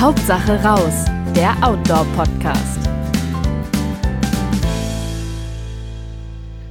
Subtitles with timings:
[0.00, 2.78] Hauptsache raus, der Outdoor-Podcast.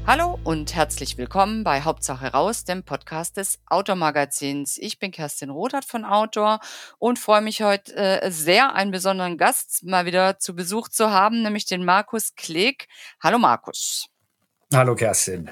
[0.05, 4.77] Hallo und herzlich willkommen bei Hauptsache raus, dem Podcast des Outdoor-Magazins.
[4.77, 6.61] Ich bin Kerstin Rothart von Outdoor
[6.99, 11.41] und freue mich heute äh, sehr, einen besonderen Gast mal wieder zu Besuch zu haben,
[11.43, 12.87] nämlich den Markus Kleg.
[13.21, 14.07] Hallo Markus.
[14.73, 15.49] Hallo Kerstin.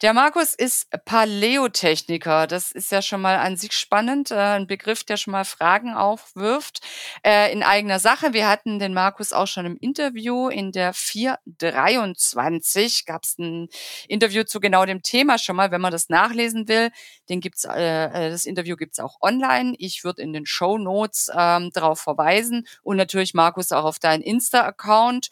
[0.00, 2.46] Der Markus ist Paläotechniker.
[2.46, 4.30] Das ist ja schon mal an sich spannend.
[4.30, 6.80] Äh, ein Begriff, der schon mal Fragen aufwirft.
[7.22, 8.32] Äh, in eigener Sache.
[8.32, 10.48] Wir hatten den Markus auch schon im Interview.
[10.48, 13.68] In der 423 gab es ein
[14.08, 15.70] Interview zu genau dem Thema schon mal.
[15.70, 16.88] Wenn man das nachlesen will,
[17.28, 19.74] den gibt's, äh, äh das Interview gibt's auch online.
[19.76, 22.66] Ich würde in den Show Notes ähm, darauf verweisen.
[22.82, 25.28] Und natürlich, Markus, auch auf deinen Insta-Account.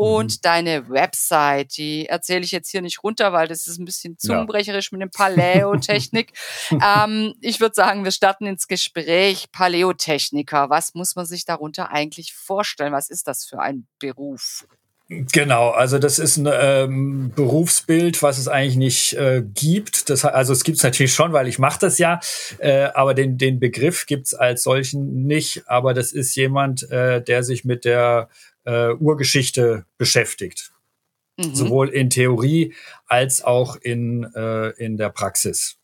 [0.00, 0.40] Und mhm.
[0.40, 4.90] deine Website, die erzähle ich jetzt hier nicht runter, weil das ist ein bisschen zungenbrecherisch
[4.90, 4.96] ja.
[4.96, 6.32] mit dem Paläotechnik.
[6.70, 9.52] ähm, ich würde sagen, wir starten ins Gespräch.
[9.52, 12.94] Paläotechniker, was muss man sich darunter eigentlich vorstellen?
[12.94, 14.64] Was ist das für ein Beruf?
[15.12, 20.08] Genau, also das ist ein ähm, Berufsbild, was es eigentlich nicht äh, gibt.
[20.08, 22.20] Das, also es gibt es natürlich schon, weil ich mache das ja,
[22.58, 25.64] äh, aber den, den Begriff gibt es als solchen nicht.
[25.66, 28.28] Aber das ist jemand, äh, der sich mit der
[28.64, 30.70] äh, Urgeschichte beschäftigt.
[31.36, 31.56] Mhm.
[31.56, 32.72] Sowohl in Theorie
[33.08, 35.76] als auch in, äh, in der Praxis.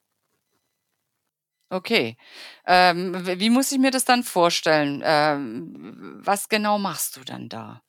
[1.68, 2.16] Okay.
[2.64, 5.02] Ähm, wie muss ich mir das dann vorstellen?
[5.04, 7.82] Ähm, was genau machst du dann da?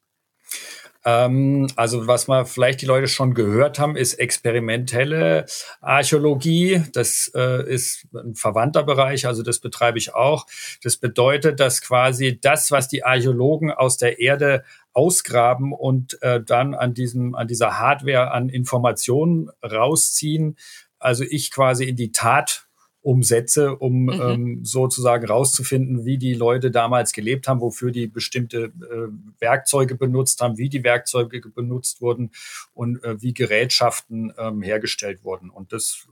[1.07, 5.45] Ähm, also was mal vielleicht die Leute schon gehört haben, ist experimentelle
[5.79, 6.83] Archäologie.
[6.91, 10.47] Das äh, ist ein verwandter Bereich, also das betreibe ich auch.
[10.83, 16.75] Das bedeutet, dass quasi das, was die Archäologen aus der Erde ausgraben und äh, dann
[16.75, 20.57] an diesem, an dieser Hardware an Informationen rausziehen,
[20.99, 22.66] also ich quasi in die Tat
[23.01, 24.21] umsetze, um mhm.
[24.21, 29.07] ähm, sozusagen rauszufinden, wie die Leute damals gelebt haben, wofür die bestimmte äh,
[29.39, 32.31] Werkzeuge benutzt haben, wie die Werkzeuge benutzt wurden
[32.73, 35.49] und äh, wie Gerätschaften ähm, hergestellt wurden.
[35.49, 36.07] Und das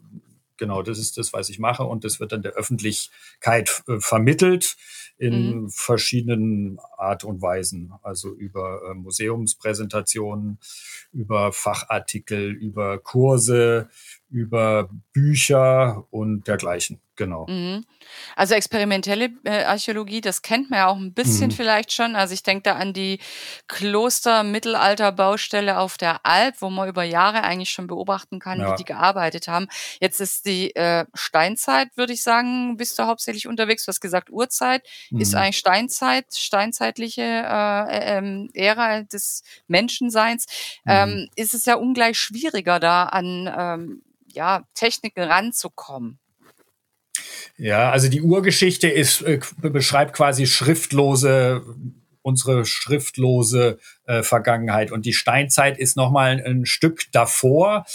[0.58, 4.78] genau, das ist das, was ich mache und das wird dann der Öffentlichkeit äh, vermittelt
[5.18, 5.70] in mhm.
[5.70, 10.60] verschiedenen Art und Weisen, also über äh, Museumspräsentationen,
[11.14, 13.90] über Fachartikel, über Kurse,
[14.30, 17.00] über Bücher und dergleichen.
[17.16, 17.46] Genau.
[17.48, 17.86] Mhm.
[18.36, 21.54] Also experimentelle äh, Archäologie, das kennt man ja auch ein bisschen mhm.
[21.54, 22.14] vielleicht schon.
[22.16, 23.20] Also ich denke da an die
[23.68, 28.72] Kloster-Mittelalter-Baustelle auf der Alp, wo man über Jahre eigentlich schon beobachten kann, ja.
[28.72, 29.68] wie die gearbeitet haben.
[30.02, 33.86] Jetzt ist die äh, Steinzeit, würde ich sagen, bist du hauptsächlich unterwegs.
[33.86, 35.22] Du hast gesagt, Urzeit mhm.
[35.22, 40.48] ist eigentlich Steinzeit, steinzeitliche äh, ähm, Ära des Menschenseins.
[40.84, 40.92] Mhm.
[40.92, 44.02] Ähm, ist es ja ungleich schwieriger, da an ähm,
[44.36, 46.20] ja, Techniken ranzukommen.
[47.58, 51.64] Ja, also die Urgeschichte ist, äh, beschreibt quasi schriftlose
[52.26, 54.92] unsere schriftlose äh, Vergangenheit.
[54.92, 57.86] Und die Steinzeit ist nochmal ein, Stück davor.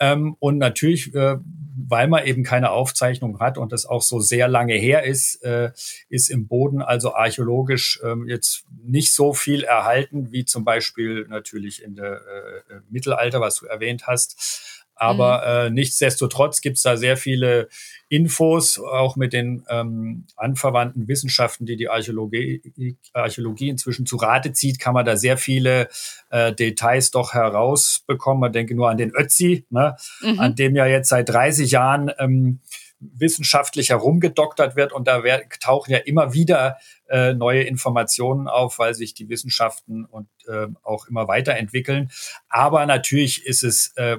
[0.00, 1.36] Ähm, und natürlich, äh,
[1.76, 5.72] weil man eben keine Aufzeichnung hat und das auch so sehr lange her ist, äh,
[6.08, 11.82] ist im Boden also archäologisch äh, jetzt nicht so viel erhalten, wie zum Beispiel natürlich
[11.82, 14.85] in der äh, Mittelalter, was du erwähnt hast.
[14.96, 15.66] Aber mhm.
[15.66, 17.68] äh, nichtsdestotrotz gibt's da sehr viele
[18.08, 24.78] Infos, auch mit den ähm, anverwandten Wissenschaften, die die Archäologie, Archäologie inzwischen zu Rate zieht,
[24.78, 25.88] kann man da sehr viele
[26.30, 28.40] äh, Details doch herausbekommen.
[28.40, 30.40] Man denke nur an den Ötzi, ne, mhm.
[30.40, 32.60] an dem ja jetzt seit 30 Jahren ähm,
[32.98, 35.22] wissenschaftlich herumgedoktert wird und da
[35.60, 41.06] tauchen ja immer wieder äh, neue Informationen auf, weil sich die Wissenschaften und äh, auch
[41.06, 42.10] immer weiterentwickeln.
[42.48, 44.18] Aber natürlich ist es äh,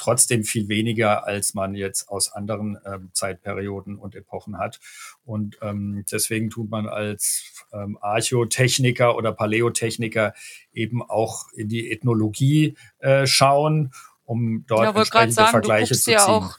[0.00, 4.80] trotzdem viel weniger, als man jetzt aus anderen ähm, Zeitperioden und Epochen hat.
[5.24, 10.34] Und ähm, deswegen tut man als ähm, Archäotechniker oder Paläotechniker
[10.72, 13.92] eben auch in die Ethnologie äh, schauen,
[14.24, 16.14] um dort ja, entsprechende sagen, Vergleiche zu ziehen.
[16.14, 16.58] Ja auch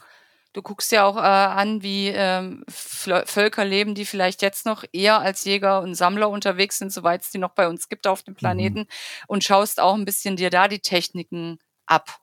[0.54, 5.18] Du guckst ja auch äh, an, wie ähm, Völker leben, die vielleicht jetzt noch eher
[5.18, 8.32] als Jäger und Sammler unterwegs sind, soweit es die noch bei uns gibt auf dem
[8.32, 8.36] mhm.
[8.36, 8.86] Planeten, mhm.
[9.28, 12.18] und schaust auch ein bisschen dir da die Techniken ab.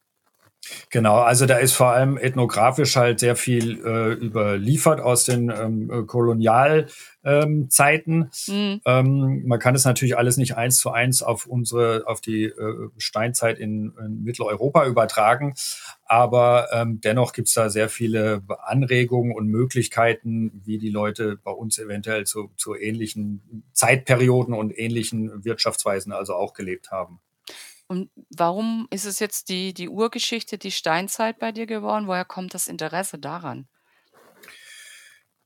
[0.89, 5.89] Genau, also da ist vor allem ethnografisch halt sehr viel äh, überliefert aus den ähm,
[5.91, 6.91] äh, Kolonialzeiten.
[7.25, 8.81] Ähm, mhm.
[8.85, 12.89] ähm, man kann es natürlich alles nicht eins zu eins auf unsere, auf die äh,
[12.97, 15.53] Steinzeit in, in, Mitteleuropa übertragen,
[16.06, 21.51] aber ähm, dennoch gibt es da sehr viele Anregungen und Möglichkeiten, wie die Leute bei
[21.51, 27.21] uns eventuell zu, zu ähnlichen Zeitperioden und ähnlichen Wirtschaftsweisen also auch gelebt haben.
[27.89, 32.06] Und warum ist es jetzt die, die Urgeschichte, die Steinzeit bei dir geworden?
[32.06, 33.68] Woher kommt das Interesse daran?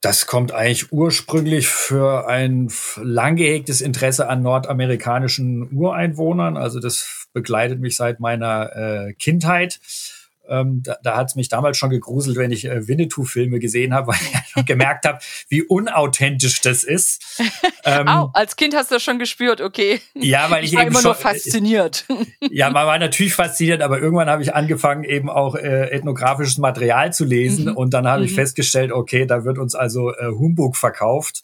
[0.01, 6.57] Das kommt eigentlich ursprünglich für ein lang gehegtes Interesse an nordamerikanischen Ureinwohnern.
[6.57, 9.79] Also das begleitet mich seit meiner äh, Kindheit.
[10.47, 14.07] Ähm, da da hat es mich damals schon gegruselt, wenn ich äh, Winnetou-Filme gesehen habe,
[14.13, 14.17] weil
[14.55, 15.19] ich gemerkt habe,
[15.49, 17.23] wie unauthentisch das ist.
[17.85, 19.99] Ähm, Au, als Kind hast du das schon gespürt, okay.
[20.13, 22.05] Ja, weil ich, ich war immer schon, nur fasziniert.
[22.49, 27.11] Ja, man war natürlich fasziniert, aber irgendwann habe ich angefangen, eben auch äh, ethnografisches Material
[27.11, 27.75] zu lesen mhm.
[27.75, 28.27] und dann habe mhm.
[28.27, 31.43] ich festgestellt, okay, da wird uns also äh, Humbug verkauft.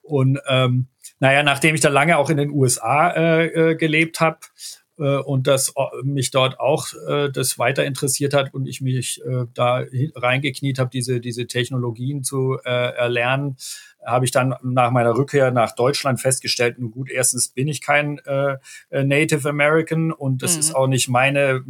[0.00, 0.88] Und ähm,
[1.22, 5.46] naja, nachdem ich da lange auch in den USA äh, äh, gelebt habe, äh, und
[5.46, 9.84] das äh, mich dort auch äh, das weiter interessiert hat und ich mich äh, da
[10.14, 13.56] reingekniet habe, diese, diese Technologien zu äh, erlernen,
[14.04, 18.18] habe ich dann nach meiner Rückkehr nach Deutschland festgestellt, nun gut, erstens bin ich kein
[18.24, 18.56] äh,
[18.90, 20.60] äh Native American und das mhm.
[20.60, 21.64] ist auch nicht meine,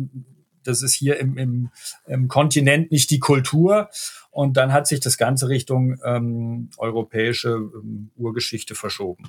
[0.64, 1.70] das ist hier im, im,
[2.06, 3.90] im Kontinent nicht die Kultur.
[4.30, 9.24] Und dann hat sich das Ganze Richtung ähm, europäische ähm, Urgeschichte verschoben.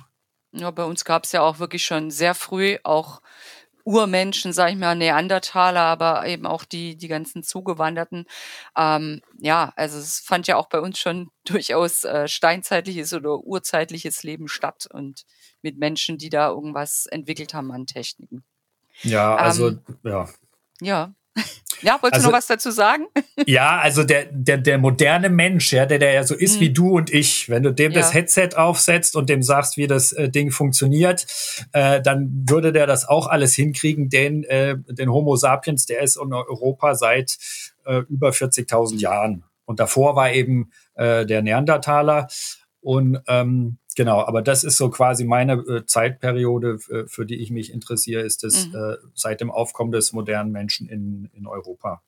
[0.52, 3.20] Ja, bei uns gab es ja auch wirklich schon sehr früh auch
[3.84, 8.26] Urmenschen, sage ich mal, Neandertaler, aber eben auch die, die ganzen Zugewanderten.
[8.76, 14.22] Ähm, ja, also es fand ja auch bei uns schon durchaus äh, steinzeitliches oder urzeitliches
[14.22, 15.24] Leben statt und
[15.62, 18.44] mit Menschen, die da irgendwas entwickelt haben an Techniken.
[19.02, 20.28] Ja, also ähm, ja.
[20.80, 21.14] Ja.
[21.82, 23.06] Ja, wolltest also, du noch was dazu sagen?
[23.46, 26.60] Ja, also der, der, der moderne Mensch, ja, der, der ja so ist mhm.
[26.60, 28.00] wie du und ich, wenn du dem ja.
[28.00, 31.26] das Headset aufsetzt und dem sagst, wie das äh, Ding funktioniert,
[31.72, 36.16] äh, dann würde der das auch alles hinkriegen, denn äh, den Homo sapiens, der ist
[36.16, 37.36] in Europa seit
[37.84, 39.44] äh, über 40.000 Jahren.
[39.66, 42.28] Und davor war eben äh, der Neandertaler.
[42.80, 47.50] Und ähm, genau, aber das ist so quasi meine äh, Zeitperiode, äh, für die ich
[47.50, 48.74] mich interessiere, ist es mhm.
[48.74, 52.02] äh, seit dem Aufkommen des modernen Menschen in, in Europa.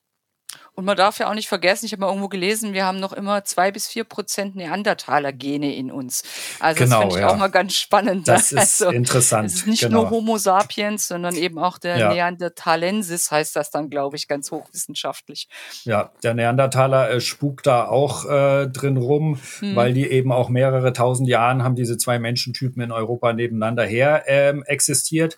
[0.75, 3.11] Und man darf ja auch nicht vergessen, ich habe mal irgendwo gelesen, wir haben noch
[3.11, 6.23] immer zwei bis vier Prozent Neandertaler-Gene in uns.
[6.59, 7.29] Also genau, das finde ich ja.
[7.29, 8.27] auch mal ganz spannend.
[8.27, 8.33] Ne?
[8.33, 9.47] Das ist also, interessant.
[9.47, 10.03] Es ist nicht genau.
[10.03, 12.13] nur Homo sapiens, sondern eben auch der ja.
[12.13, 15.49] Neandertalensis heißt das dann, glaube ich, ganz hochwissenschaftlich.
[15.83, 19.75] Ja, der Neandertaler äh, spukt da auch äh, drin rum, hm.
[19.75, 24.25] weil die eben auch mehrere tausend Jahren haben diese zwei Menschentypen in Europa nebeneinander her
[24.27, 25.37] ähm, existiert.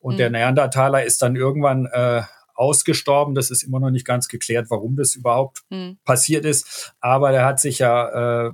[0.00, 0.18] Und hm.
[0.18, 2.22] der Neandertaler ist dann irgendwann äh,
[2.60, 3.34] ausgestorben.
[3.34, 5.96] Das ist immer noch nicht ganz geklärt, warum das überhaupt mhm.
[6.04, 6.94] passiert ist.
[7.00, 8.52] Aber der hat sich ja, äh,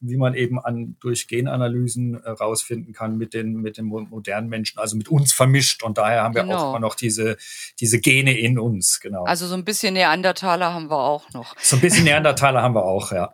[0.00, 4.78] wie man eben an durch Genanalysen äh, rausfinden kann, mit den mit den modernen Menschen,
[4.78, 5.82] also mit uns vermischt.
[5.82, 6.56] Und daher haben wir genau.
[6.56, 7.36] auch immer noch diese
[7.78, 9.00] diese Gene in uns.
[9.00, 9.24] Genau.
[9.24, 11.54] Also so ein bisschen Neandertaler haben wir auch noch.
[11.60, 13.30] So ein bisschen Neandertaler haben wir auch, ja.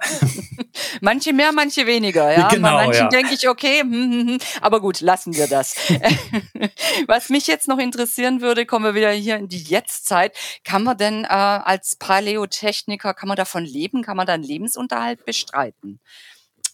[1.01, 2.33] manche mehr, manche weniger.
[2.33, 2.49] Ja.
[2.49, 3.09] Genau, Bei manchen ja.
[3.09, 5.77] denke ich, okay, hm, hm, hm, aber gut, lassen wir das.
[7.07, 10.37] Was mich jetzt noch interessieren würde, kommen wir wieder hier in die jetzt Jetztzeit.
[10.65, 14.03] Kann man denn äh, als Paläotechniker, kann man davon leben?
[14.03, 16.01] Kann man da einen Lebensunterhalt bestreiten?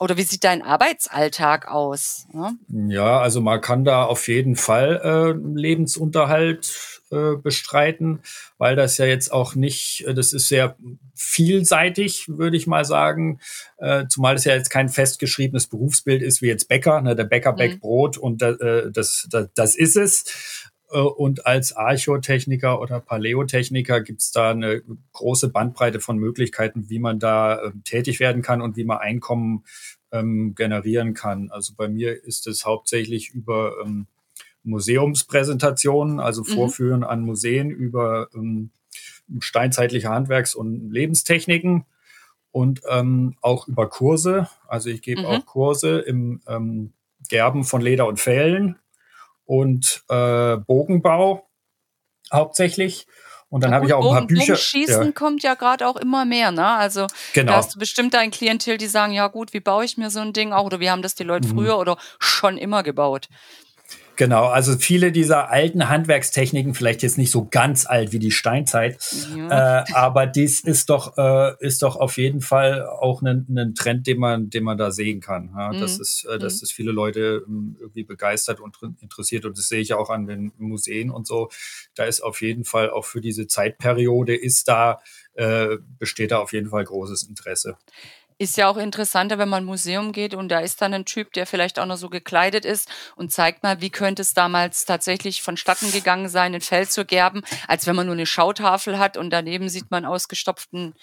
[0.01, 2.27] Oder wie sieht dein Arbeitsalltag aus?
[2.33, 2.53] Ja,
[2.89, 8.21] ja also man kann da auf jeden Fall äh, Lebensunterhalt äh, bestreiten,
[8.59, 10.77] weil das ja jetzt auch nicht, äh, das ist sehr
[11.17, 13.41] vielseitig, würde ich mal sagen,
[13.79, 17.17] äh, zumal es ja jetzt kein festgeschriebenes Berufsbild ist wie jetzt Bäcker, ne?
[17.17, 17.81] der Bäcker bäckt mhm.
[17.81, 20.68] Brot und äh, das, das, das ist es.
[20.91, 24.83] Äh, und als Archäotechniker oder Paläotechniker gibt es da eine
[25.13, 29.65] große Bandbreite von Möglichkeiten, wie man da äh, tätig werden kann und wie man Einkommen
[30.13, 31.51] ähm, generieren kann.
[31.51, 34.07] Also bei mir ist es hauptsächlich über ähm,
[34.65, 36.47] Museumspräsentationen, also mhm.
[36.47, 37.07] Vorführen mhm.
[37.07, 38.71] an Museen über ähm,
[39.41, 41.85] steinzeitliche Handwerks- und Lebenstechniken
[42.51, 44.49] und ähm, auch über Kurse.
[44.67, 45.27] Also ich gebe mhm.
[45.27, 46.93] auch Kurse im ähm,
[47.29, 48.77] Gerben von Leder und Fellen
[49.49, 51.49] und äh, Bogenbau
[52.33, 53.07] hauptsächlich.
[53.49, 54.53] Und dann habe ich auch ein paar Bücher.
[54.53, 55.13] Bogenschießen ja.
[55.13, 56.67] kommt ja gerade auch immer mehr, ne?
[56.67, 57.53] Also genau.
[57.53, 60.21] da hast du bestimmt ein Klientel, die sagen, ja gut, wie baue ich mir so
[60.21, 60.67] ein Ding auch?
[60.67, 61.53] Oder wie haben das die Leute mhm.
[61.53, 63.29] früher oder schon immer gebaut?
[64.19, 68.99] Genau, also viele dieser alten Handwerkstechniken, vielleicht jetzt nicht so ganz alt wie die Steinzeit,
[69.37, 69.83] ja.
[69.83, 74.19] äh, aber dies ist doch äh, ist doch auf jeden Fall auch ein, Trend, den
[74.19, 75.53] man den man da sehen kann.
[75.57, 75.73] Ja?
[75.73, 75.79] Mhm.
[75.79, 76.61] Das ist, äh, dass mhm.
[76.63, 80.51] das viele Leute ähm, irgendwie begeistert und interessiert und das sehe ich auch an den
[80.59, 81.49] Museen und so.
[81.95, 84.99] Da ist auf jeden Fall auch für diese Zeitperiode ist da
[85.35, 87.77] äh, besteht da auf jeden Fall großes Interesse.
[88.41, 91.33] Ist ja auch interessanter, wenn man ein Museum geht und da ist dann ein Typ,
[91.33, 95.43] der vielleicht auch noch so gekleidet ist und zeigt mal, wie könnte es damals tatsächlich
[95.43, 99.31] vonstatten gegangen sein, ein Feld zu gerben, als wenn man nur eine Schautafel hat und
[99.31, 100.95] daneben sieht man ausgestopften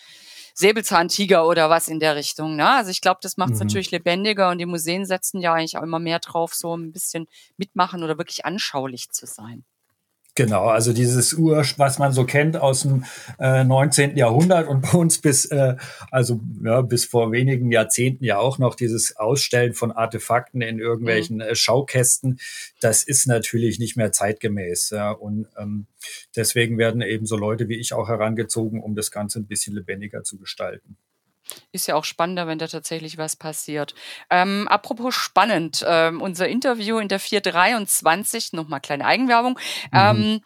[0.54, 2.56] Säbelzahntiger oder was in der Richtung.
[2.56, 2.70] Ne?
[2.70, 3.66] Also ich glaube, das macht es mhm.
[3.66, 7.28] natürlich lebendiger und die Museen setzen ja eigentlich auch immer mehr drauf, so ein bisschen
[7.58, 9.66] mitmachen oder wirklich anschaulich zu sein.
[10.38, 13.06] Genau, also dieses Ur, was man so kennt aus dem
[13.40, 14.18] äh, 19.
[14.18, 15.78] Jahrhundert und bei uns bis, äh,
[16.12, 21.38] also ja, bis vor wenigen Jahrzehnten ja auch noch dieses Ausstellen von Artefakten in irgendwelchen
[21.38, 21.42] mhm.
[21.42, 22.40] äh, Schaukästen,
[22.82, 24.90] das ist natürlich nicht mehr zeitgemäß.
[24.90, 25.88] Ja, und ähm,
[26.36, 30.24] deswegen werden eben so Leute wie ich auch herangezogen, um das Ganze ein bisschen lebendiger
[30.24, 30.98] zu gestalten.
[31.72, 33.96] Ist ja auch spannender, wenn da tatsächlich was passiert.
[34.30, 39.60] Ähm, apropos spannend, ähm, unser Interview in der 423, nochmal kleine Eigenwerbung,
[39.92, 40.00] mhm.
[40.00, 40.42] ähm,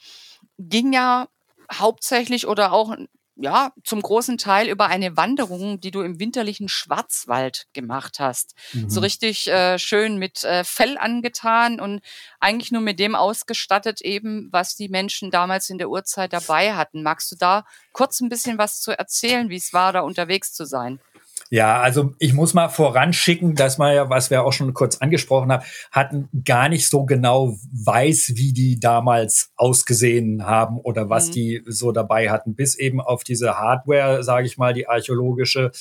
[0.58, 1.27] ging ja
[1.72, 2.96] hauptsächlich oder auch
[3.41, 8.53] ja, zum großen Teil über eine Wanderung, die du im winterlichen Schwarzwald gemacht hast.
[8.74, 8.89] Mhm.
[8.89, 12.01] So richtig äh, schön mit äh, Fell angetan und
[12.39, 17.01] eigentlich nur mit dem ausgestattet eben, was die Menschen damals in der Urzeit dabei hatten.
[17.01, 20.65] Magst du da kurz ein bisschen was zu erzählen, wie es war, da unterwegs zu
[20.65, 21.00] sein?
[21.51, 25.51] Ja, also ich muss mal voranschicken, dass man ja, was wir auch schon kurz angesprochen
[25.51, 31.32] haben, hatten gar nicht so genau weiß, wie die damals ausgesehen haben oder was mhm.
[31.32, 35.72] die so dabei hatten, bis eben auf diese Hardware, sage ich mal, die archäologische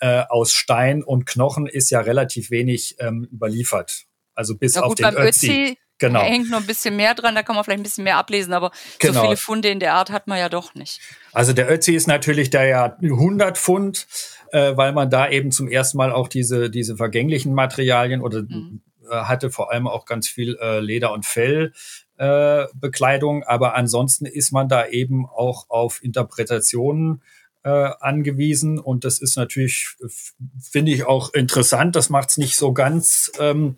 [0.00, 4.04] äh, aus Stein und Knochen ist ja relativ wenig ähm, überliefert.
[4.34, 5.46] Also bis gut, auf den Ötzi.
[5.46, 6.20] Ötzi genau.
[6.20, 8.70] hängt noch ein bisschen mehr dran, da kann man vielleicht ein bisschen mehr ablesen, aber
[8.98, 9.14] genau.
[9.14, 11.00] so viele Funde in der Art hat man ja doch nicht.
[11.32, 14.06] Also der Ötzi ist natürlich der ja 100 Pfund
[14.52, 18.80] äh, weil man da eben zum ersten Mal auch diese, diese vergänglichen Materialien oder mhm.
[19.10, 21.72] äh, hatte vor allem auch ganz viel äh, Leder und Fell.
[22.18, 27.20] Bekleidung, aber ansonsten ist man da eben auch auf Interpretationen
[27.62, 29.96] äh, angewiesen und das ist natürlich,
[30.58, 31.94] finde ich auch interessant.
[31.94, 33.76] Das macht es nicht so ganz ähm,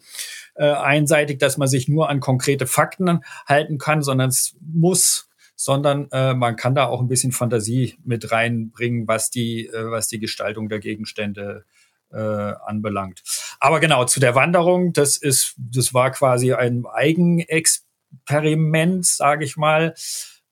[0.59, 5.25] äh, einseitig, dass man sich nur an konkrete Fakten halten kann, sondern es muss
[5.61, 10.07] sondern äh, man kann da auch ein bisschen Fantasie mit reinbringen, was die, äh, was
[10.07, 11.65] die Gestaltung der Gegenstände
[12.13, 13.25] äh, anbelangt.
[13.59, 19.95] Aber genau, zu der Wanderung, das ist, das war quasi ein Eigenexperiment, sage ich mal,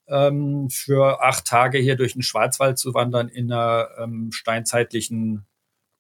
[0.08, 5.46] ähm, für acht Tage hier durch den Schwarzwald zu wandern in einer ähm, steinzeitlichen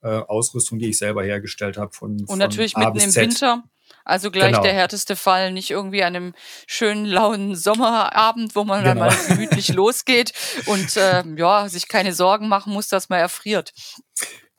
[0.06, 1.92] äh, Ausrüstung, die ich selber hergestellt habe.
[1.92, 3.64] Von, Und natürlich von mitten im Winter.
[4.04, 4.62] Also gleich genau.
[4.62, 6.34] der härteste Fall, nicht irgendwie an einem
[6.68, 8.94] schönen lauen Sommerabend, wo man genau.
[8.94, 10.32] dann mal gemütlich losgeht
[10.66, 13.72] und äh, ja, sich keine Sorgen machen muss, dass man erfriert.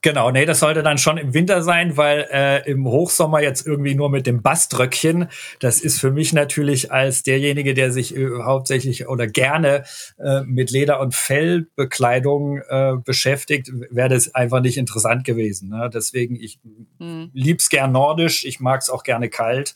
[0.07, 3.93] Genau, nee, das sollte dann schon im Winter sein, weil äh, im Hochsommer jetzt irgendwie
[3.93, 5.27] nur mit dem Baströckchen,
[5.59, 9.83] das ist für mich natürlich als derjenige, der sich äh, hauptsächlich oder gerne
[10.17, 15.67] äh, mit Leder- und Fellbekleidung äh, beschäftigt, wäre das einfach nicht interessant gewesen.
[15.67, 15.89] Ne?
[15.93, 16.61] Deswegen, ich
[16.99, 17.29] mhm.
[17.33, 19.75] lieb's gern nordisch, ich mag's auch gerne kalt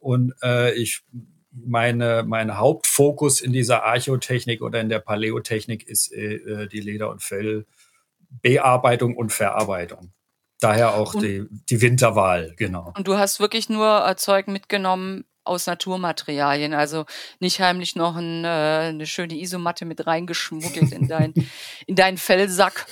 [0.00, 1.02] und äh, ich
[1.52, 7.10] meine, mein Hauptfokus in dieser Archäotechnik oder in der Paläotechnik ist äh, äh die Leder-
[7.10, 7.66] und Fell.
[8.42, 10.12] Bearbeitung und Verarbeitung.
[10.60, 12.92] Daher auch und, die, die Winterwahl, genau.
[12.96, 17.06] Und du hast wirklich nur äh, Zeug mitgenommen aus Naturmaterialien, also
[17.40, 21.32] nicht heimlich noch ein, äh, eine schöne Isomatte mit reingeschmuggelt in, dein,
[21.86, 22.86] in deinen Fellsack.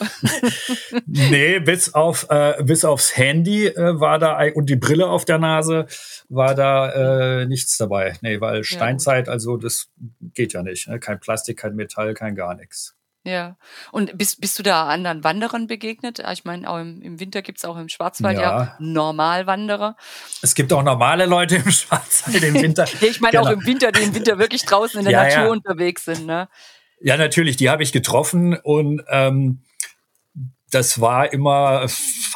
[1.07, 5.39] nee, bis, auf, äh, bis aufs Handy äh, war da und die Brille auf der
[5.39, 5.87] Nase
[6.29, 8.17] war da äh, nichts dabei.
[8.23, 9.91] Nee, weil Steinzeit, ja, also das
[10.35, 10.89] geht ja nicht.
[10.89, 10.99] Ne?
[10.99, 12.98] Kein Plastik, kein Metall, kein gar nichts.
[13.29, 13.57] Ja.
[13.93, 16.23] Und bist, bist du da anderen Wanderern begegnet?
[16.33, 19.97] Ich meine, auch im, im Winter gibt es auch im Schwarzwald ja, ja Normalwanderer.
[20.41, 22.87] Es gibt auch normale Leute im Schwarzwald im Winter.
[23.01, 23.49] ich meine genau.
[23.49, 25.51] auch im Winter, die im Winter wirklich draußen in der ja, Natur ja.
[25.51, 26.27] unterwegs sind.
[26.27, 26.49] Ne?
[27.01, 29.61] Ja, natürlich, die habe ich getroffen und ähm,
[30.71, 31.87] das war immer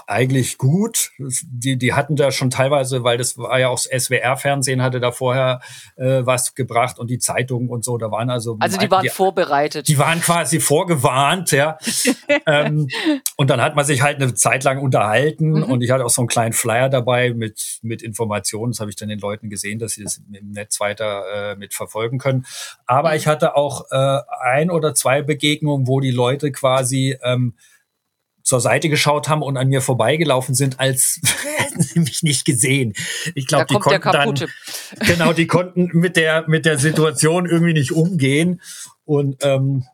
[0.06, 1.10] eigentlich gut.
[1.18, 5.12] Die, die hatten da schon teilweise, weil das war ja auch das SWR-Fernsehen hatte da
[5.12, 5.60] vorher
[5.96, 8.56] äh, was gebracht und die Zeitungen und so, da waren also.
[8.60, 9.88] Also die waren die, vorbereitet.
[9.88, 11.76] Die waren quasi vorgewarnt, ja.
[12.46, 12.88] ähm,
[13.36, 15.64] und dann hat man sich halt eine Zeit lang unterhalten mhm.
[15.64, 18.72] und ich hatte auch so einen kleinen Flyer dabei mit, mit Informationen.
[18.72, 21.74] Das habe ich dann den Leuten gesehen, dass sie das im Netz weiter äh, mit
[21.74, 22.46] verfolgen können.
[22.86, 23.16] Aber mhm.
[23.16, 27.54] ich hatte auch äh, ein oder zwei Begegnungen, wo die Leute quasi ähm,
[28.42, 31.20] zur Seite geschaut haben und an mir vorbeigelaufen sind, als
[31.56, 32.92] hätten sie mich nicht gesehen.
[33.34, 34.34] Ich glaube, die konnten dann
[35.06, 38.60] genau, die konnten mit der mit der Situation irgendwie nicht umgehen
[39.04, 39.84] und ähm,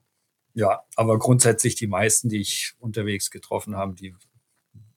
[0.55, 4.15] ja, aber grundsätzlich die meisten, die ich unterwegs getroffen habe, die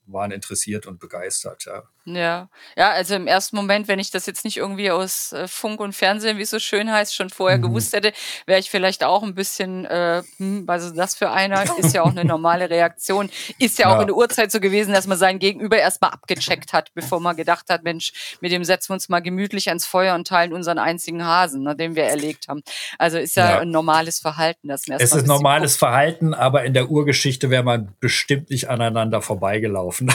[0.07, 1.83] waren interessiert und begeistert, ja.
[2.05, 5.79] Ja, ja, also im ersten Moment, wenn ich das jetzt nicht irgendwie aus äh, Funk
[5.79, 7.63] und Fernsehen, wie es so schön heißt, schon vorher mhm.
[7.63, 8.11] gewusst hätte,
[8.47, 12.09] wäre ich vielleicht auch ein bisschen, äh, hm, also das für einer ist ja auch
[12.09, 13.29] eine normale Reaktion.
[13.59, 13.95] Ist ja, ja.
[13.95, 17.35] auch in der Uhrzeit so gewesen, dass man sein Gegenüber erstmal abgecheckt hat, bevor man
[17.35, 20.79] gedacht hat, Mensch, mit dem setzen wir uns mal gemütlich ans Feuer und teilen unseren
[20.79, 22.63] einzigen Hasen, ne, den wir erlegt haben.
[22.97, 23.59] Also ist ja, ja.
[23.59, 24.69] ein normales Verhalten.
[24.69, 25.79] Das es ist normales guckt.
[25.79, 30.11] Verhalten, aber in der Urgeschichte wäre man bestimmt nicht aneinander vorbeigelaufen.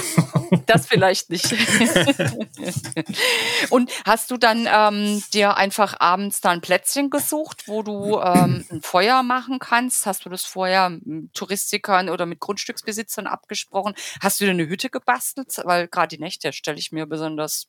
[0.66, 1.55] Das vielleicht nicht.
[3.71, 8.64] Und hast du dann ähm, dir einfach abends da ein Plätzchen gesucht, wo du ähm,
[8.71, 10.06] ein Feuer machen kannst?
[10.06, 13.95] Hast du das vorher mit Touristikern oder mit Grundstücksbesitzern abgesprochen?
[14.21, 15.61] Hast du dir eine Hütte gebastelt?
[15.64, 17.68] Weil gerade die Nächte stelle ich mir besonders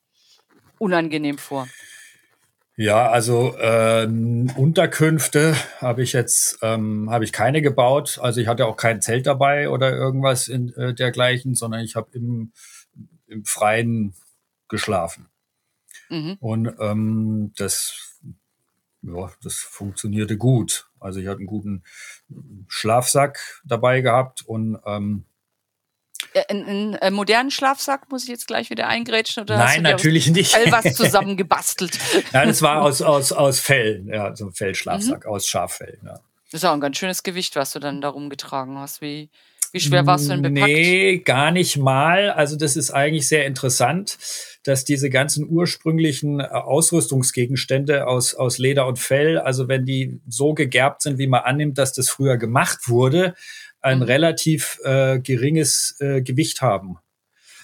[0.80, 1.68] unangenehm vor.
[2.80, 8.20] Ja, also äh, Unterkünfte habe ich jetzt ähm, habe ich keine gebaut.
[8.22, 12.10] Also ich hatte auch kein Zelt dabei oder irgendwas in äh, dergleichen, sondern ich habe
[12.14, 12.52] im,
[13.28, 14.14] im Freien
[14.68, 15.30] geschlafen.
[16.10, 16.38] Mhm.
[16.40, 18.08] Und ähm, das
[19.04, 20.90] ja, das funktionierte gut.
[21.00, 21.84] Also ich hatte einen guten
[22.68, 25.26] Schlafsack dabei gehabt und ähm,
[26.50, 30.56] einen, äh, einen modernen Schlafsack muss ich jetzt gleich wieder eingrätschen oder Nein, natürlich nicht.
[30.56, 31.98] All was zusammengebastelt.
[32.34, 35.32] ja, das war aus aus aus Fellen, ja, so ein Fellschlafsack mhm.
[35.32, 36.00] aus Schaffell.
[36.04, 36.20] Ja.
[36.52, 39.02] Das ist auch ein ganz schönes Gewicht, was du dann darum getragen hast.
[39.02, 39.30] Wie
[39.74, 40.72] wie schwer warst du denn bepackt?
[40.72, 42.30] Nee, gar nicht mal.
[42.32, 44.18] Also das ist eigentlich sehr interessant,
[44.64, 50.54] dass diese ganzen ursprünglichen äh, Ausrüstungsgegenstände aus, aus Leder und Fell, also wenn die so
[50.54, 53.34] gegerbt sind, wie man annimmt, dass das früher gemacht wurde,
[53.82, 54.04] ein mhm.
[54.04, 56.98] relativ äh, geringes äh, Gewicht haben.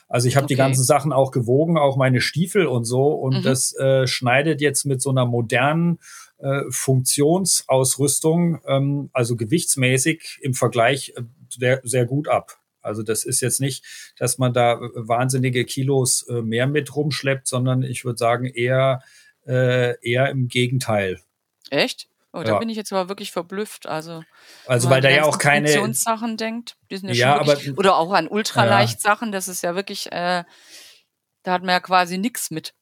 [0.08, 0.54] Also ich habe okay.
[0.54, 3.08] die ganzen Sachen auch gewogen, auch meine Stiefel und so.
[3.08, 3.42] Und mhm.
[3.42, 5.98] das äh, schneidet jetzt mit so einer modernen
[6.38, 12.60] äh, Funktionsausrüstung, ähm, also gewichtsmäßig im Vergleich äh, sehr, sehr gut ab.
[12.82, 13.86] Also das ist jetzt nicht,
[14.18, 19.02] dass man da wahnsinnige Kilos äh, mehr mit rumschleppt, sondern ich würde sagen eher,
[19.48, 21.22] äh, eher im Gegenteil.
[21.70, 22.10] Echt?
[22.34, 22.60] Oh, da ja.
[22.60, 23.86] bin ich jetzt aber wirklich verblüfft.
[23.86, 24.24] Also,
[24.66, 27.98] also weil da ja auch keine Funktionssachen denkt, die sind ja, ja wirklich, aber, oder
[27.98, 30.44] auch an Ultraleicht-Sachen, das ist ja wirklich, äh,
[31.44, 32.74] da hat man ja quasi nichts mit.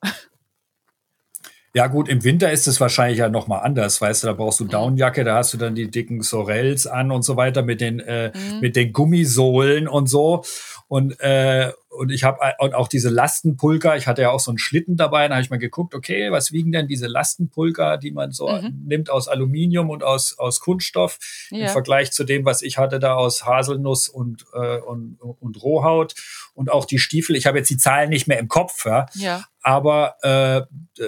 [1.73, 4.59] Ja gut, im Winter ist es wahrscheinlich ja noch mal anders, weißt du, da brauchst
[4.59, 4.69] du mhm.
[4.69, 8.31] Downjacke, da hast du dann die dicken Sorels an und so weiter mit den äh,
[8.35, 8.59] mhm.
[8.59, 10.43] mit den Gummisohlen und so
[10.89, 14.57] und äh, und ich habe und auch diese Lastenpulker, ich hatte ja auch so einen
[14.57, 18.31] Schlitten dabei, da habe ich mal geguckt, okay, was wiegen denn diese Lastenpulker, die man
[18.31, 18.83] so mhm.
[18.85, 21.19] nimmt aus Aluminium und aus, aus Kunststoff
[21.49, 21.65] ja.
[21.65, 26.15] im Vergleich zu dem, was ich hatte da aus Haselnuss und, äh, und, und Rohhaut
[26.53, 27.35] und auch die Stiefel.
[27.35, 29.43] Ich habe jetzt die Zahlen nicht mehr im Kopf, ja, ja.
[29.61, 30.61] aber äh,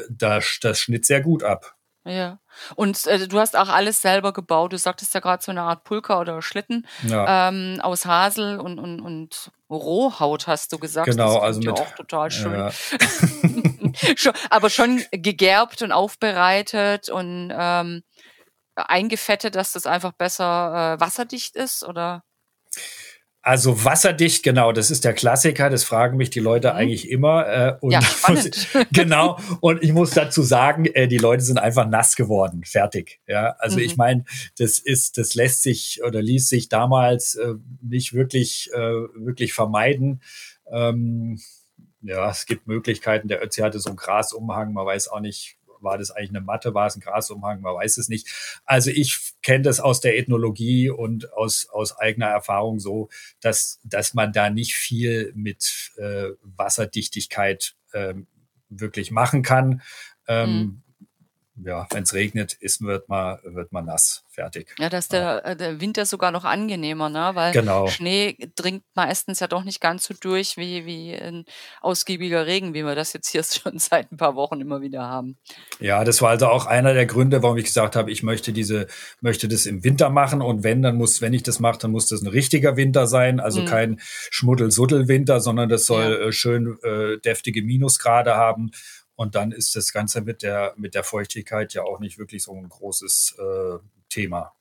[0.09, 1.75] das, das schnitt sehr gut ab.
[2.05, 2.39] Ja.
[2.75, 4.73] Und äh, du hast auch alles selber gebaut.
[4.73, 7.49] Du sagtest ja gerade so eine Art Pulker oder Schlitten ja.
[7.49, 11.09] ähm, aus Hasel und, und, und Rohhaut, hast du gesagt.
[11.09, 12.53] Genau, also mit, auch total schön.
[13.93, 14.15] Ja.
[14.17, 18.03] schon, aber schon gegerbt und aufbereitet und ähm,
[18.75, 22.23] eingefettet, dass das einfach besser äh, wasserdicht ist, oder?
[23.45, 26.77] Also wasserdicht, genau, das ist der Klassiker, das fragen mich die Leute mhm.
[26.77, 27.45] eigentlich immer.
[27.45, 28.69] Äh, und ja, spannend.
[28.93, 33.19] genau, und ich muss dazu sagen, äh, die Leute sind einfach nass geworden, fertig.
[33.27, 33.83] Ja, also mhm.
[33.83, 34.23] ich meine,
[34.57, 40.21] das ist, das lässt sich oder ließ sich damals äh, nicht wirklich, äh, wirklich vermeiden.
[40.71, 41.37] Ähm,
[42.01, 43.27] ja, es gibt Möglichkeiten.
[43.27, 46.73] Der Ötzi hatte so einen Grasumhang, man weiß auch nicht, war das eigentlich eine Matte,
[46.73, 48.61] war es ein Grasumhang, man weiß es nicht.
[48.65, 53.09] Also ich kenne das aus der Ethnologie und aus, aus eigener Erfahrung so,
[53.41, 58.27] dass, dass man da nicht viel mit äh, Wasserdichtigkeit ähm,
[58.69, 59.81] wirklich machen kann.
[60.27, 60.83] Ähm, mhm
[61.55, 64.23] ja, wenn es regnet, ist, wird man, wird man nass.
[64.33, 64.73] Fertig.
[64.79, 67.31] Ja, da ist der, äh, der Winter sogar noch angenehmer, ne?
[67.33, 67.85] Weil genau.
[67.85, 71.45] Schnee dringt meistens ja doch nicht ganz so durch wie, wie ein
[71.81, 75.37] ausgiebiger Regen, wie wir das jetzt hier schon seit ein paar Wochen immer wieder haben.
[75.79, 78.87] Ja, das war also auch einer der Gründe, warum ich gesagt habe, ich möchte diese,
[79.21, 82.07] möchte das im Winter machen und wenn, dann muss, wenn ich das mache, dann muss
[82.07, 83.65] das ein richtiger Winter sein, also mhm.
[83.65, 83.99] kein
[84.31, 86.27] Schmuddel-Suddel-Winter, sondern das soll ja.
[86.27, 88.71] äh, schön äh, deftige Minusgrade haben
[89.15, 92.53] und dann ist das Ganze mit der, mit der Feuchtigkeit ja auch nicht wirklich so
[92.53, 93.77] ein großes äh,
[94.09, 94.53] Thema.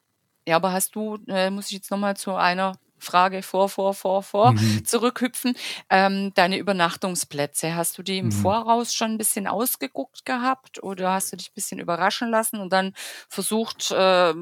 [0.46, 4.22] Ja, aber hast du, äh, muss ich jetzt nochmal zu einer Frage vor, vor, vor,
[4.22, 4.84] vor mhm.
[4.84, 5.54] zurückhüpfen.
[5.90, 8.32] Ähm, deine Übernachtungsplätze, hast du die im mhm.
[8.32, 12.72] Voraus schon ein bisschen ausgeguckt gehabt oder hast du dich ein bisschen überraschen lassen und
[12.72, 12.94] dann
[13.28, 14.32] versucht, äh,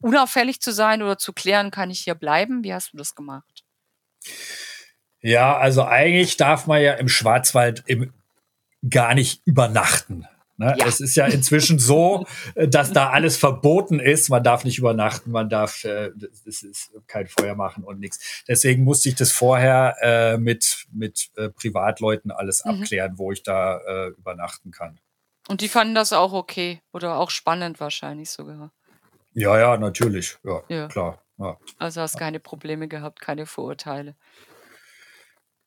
[0.00, 2.64] unauffällig zu sein oder zu klären, kann ich hier bleiben?
[2.64, 3.64] Wie hast du das gemacht?
[5.20, 8.12] Ja, also eigentlich darf man ja im Schwarzwald im
[8.88, 10.26] gar nicht übernachten.
[10.56, 10.76] Ne?
[10.78, 10.86] Ja.
[10.86, 14.28] Es ist ja inzwischen so, dass da alles verboten ist.
[14.30, 16.10] Man darf nicht übernachten, man darf äh,
[16.44, 18.44] das ist kein Feuer machen und nichts.
[18.46, 22.82] Deswegen musste ich das vorher äh, mit, mit äh, Privatleuten alles mhm.
[22.82, 25.00] abklären, wo ich da äh, übernachten kann.
[25.48, 28.72] Und die fanden das auch okay oder auch spannend wahrscheinlich sogar.
[29.34, 30.38] Ja, ja, natürlich.
[30.44, 30.88] Ja, ja.
[30.88, 31.20] klar.
[31.38, 31.58] Ja.
[31.78, 34.14] Also hast keine Probleme gehabt, keine Vorurteile.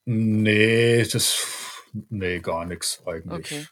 [0.06, 1.77] Nee, das
[2.10, 3.46] Nee, gar nichts eigentlich.
[3.46, 3.68] Okay.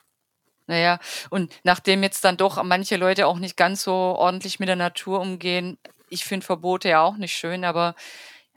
[0.67, 0.99] Naja,
[1.29, 5.19] und nachdem jetzt dann doch manche Leute auch nicht ganz so ordentlich mit der Natur
[5.19, 5.77] umgehen,
[6.09, 7.95] ich finde Verbote ja auch nicht schön, aber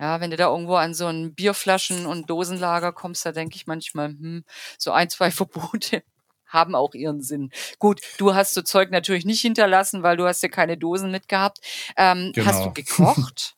[0.01, 3.67] Ja, wenn du da irgendwo an so ein Bierflaschen- und Dosenlager kommst, da denke ich
[3.67, 4.45] manchmal, hm,
[4.79, 6.05] so ein, zwei Verbote
[6.47, 7.51] haben auch ihren Sinn.
[7.79, 11.59] Gut, du hast so Zeug natürlich nicht hinterlassen, weil du hast ja keine Dosen mitgehabt.
[11.97, 12.47] Ähm, genau.
[12.47, 13.15] Hast du genau.
[13.15, 13.55] gekocht?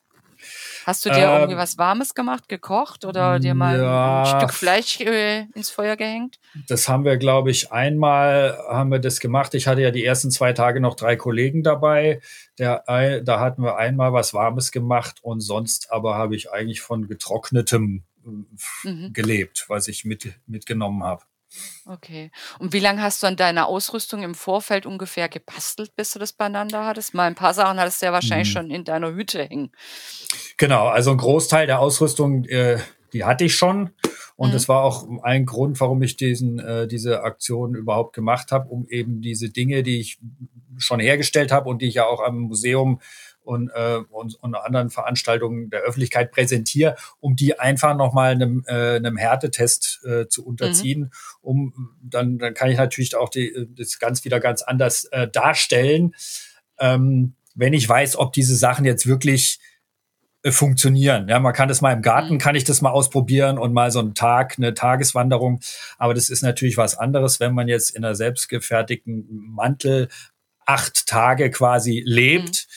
[0.85, 4.53] Hast du dir ähm, irgendwie was Warmes gemacht, gekocht oder dir mal ja, ein Stück
[4.53, 6.39] Fleisch äh, ins Feuer gehängt?
[6.67, 9.53] Das haben wir, glaube ich, einmal haben wir das gemacht.
[9.53, 12.21] Ich hatte ja die ersten zwei Tage noch drei Kollegen dabei.
[12.57, 12.83] Der,
[13.23, 18.03] da hatten wir einmal was Warmes gemacht und sonst aber habe ich eigentlich von getrocknetem
[18.25, 19.13] äh, mhm.
[19.13, 21.23] gelebt, was ich mit, mitgenommen habe.
[21.85, 22.31] Okay.
[22.59, 26.33] Und wie lange hast du an deiner Ausrüstung im Vorfeld ungefähr gebastelt, bis du das
[26.33, 27.13] beieinander hattest?
[27.13, 28.53] Mal ein paar Sachen hattest du ja wahrscheinlich hm.
[28.53, 29.71] schon in deiner Hütte hängen.
[30.61, 32.77] Genau, also ein Großteil der Ausrüstung, äh,
[33.13, 33.89] die hatte ich schon.
[34.35, 34.53] Und mhm.
[34.53, 38.87] das war auch ein Grund, warum ich diesen, äh, diese Aktion überhaupt gemacht habe, um
[38.87, 40.19] eben diese Dinge, die ich
[40.77, 43.01] schon hergestellt habe und die ich ja auch am Museum
[43.41, 48.97] und, äh, und, und anderen Veranstaltungen der Öffentlichkeit präsentiere, um die einfach nochmal einem, äh,
[48.97, 51.09] einem Härtetest äh, zu unterziehen, mhm.
[51.41, 56.13] um dann, dann kann ich natürlich auch die, das ganz wieder ganz anders äh, darstellen,
[56.77, 59.59] ähm, wenn ich weiß, ob diese Sachen jetzt wirklich
[60.45, 61.27] funktionieren.
[61.27, 62.37] Ja, man kann das mal im Garten, mhm.
[62.39, 65.59] kann ich das mal ausprobieren und mal so einen Tag, eine Tageswanderung.
[65.97, 70.09] Aber das ist natürlich was anderes, wenn man jetzt in einer selbstgefertigten Mantel
[70.65, 72.67] acht Tage quasi lebt,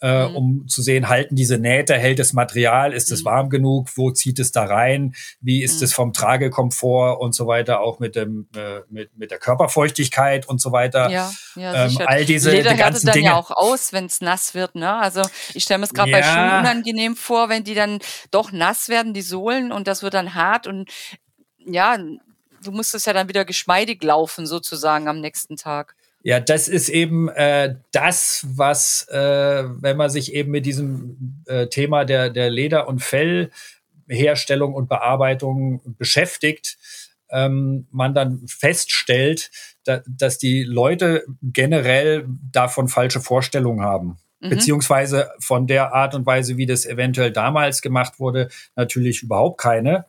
[0.00, 0.08] mhm.
[0.08, 0.36] äh, mhm.
[0.36, 3.26] um zu sehen, halten diese Nähte, hält das Material, ist es mhm.
[3.26, 5.84] warm genug, wo zieht es da rein, wie ist mhm.
[5.84, 10.60] es vom Tragekomfort und so weiter, auch mit dem äh, mit, mit der Körperfeuchtigkeit und
[10.60, 11.10] so weiter.
[11.10, 13.26] Ja, ja ähm, all diese Leder die ganzen dann Dinge.
[13.28, 14.94] ja auch aus, wenn es nass wird, ne?
[14.94, 15.22] Also
[15.54, 16.18] ich stelle mir es gerade ja.
[16.18, 17.98] bei Schuhen unangenehm vor, wenn die dann
[18.30, 20.90] doch nass werden, die Sohlen und das wird dann hart und
[21.58, 21.98] ja,
[22.62, 25.94] du musst es ja dann wieder geschmeidig laufen sozusagen am nächsten Tag.
[26.22, 31.68] Ja, das ist eben äh, das, was, äh, wenn man sich eben mit diesem äh,
[31.68, 36.76] Thema der, der Leder- und Fellherstellung und Bearbeitung beschäftigt,
[37.30, 39.50] ähm, man dann feststellt,
[39.84, 44.18] da, dass die Leute generell davon falsche Vorstellungen haben.
[44.40, 44.50] Mhm.
[44.50, 50.04] Beziehungsweise von der Art und Weise, wie das eventuell damals gemacht wurde, natürlich überhaupt keine.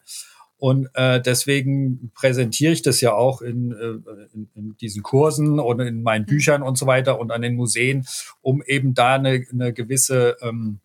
[0.61, 5.79] Und äh, deswegen präsentiere ich das ja auch in, äh, in, in diesen Kursen und
[5.79, 6.27] in meinen mhm.
[6.27, 8.05] Büchern und so weiter und an den Museen,
[8.41, 10.79] um eben da eine, eine gewisse, ähm,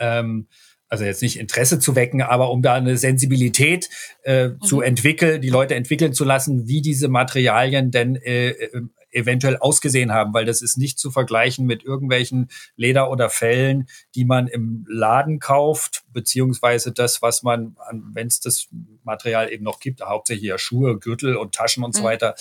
[0.00, 0.48] ähm,
[0.88, 3.88] also jetzt nicht Interesse zu wecken, aber um da eine Sensibilität
[4.24, 4.60] äh, mhm.
[4.62, 8.82] zu entwickeln, die Leute entwickeln zu lassen, wie diese Materialien denn äh, äh
[9.16, 14.24] eventuell ausgesehen haben, weil das ist nicht zu vergleichen mit irgendwelchen Leder oder Fellen, die
[14.24, 17.76] man im Laden kauft, beziehungsweise das, was man,
[18.12, 18.68] wenn es das
[19.02, 22.06] Material eben noch gibt, hauptsächlich ja Schuhe, Gürtel und Taschen und so mhm.
[22.06, 22.34] weiter,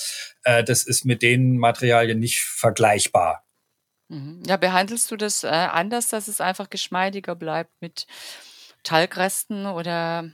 [0.44, 3.46] äh, das ist mit den Materialien nicht vergleichbar.
[4.10, 4.44] Mhm.
[4.46, 8.06] Ja, behandelst du das äh, anders, dass es einfach geschmeidiger bleibt mit
[8.84, 10.30] Talgresten oder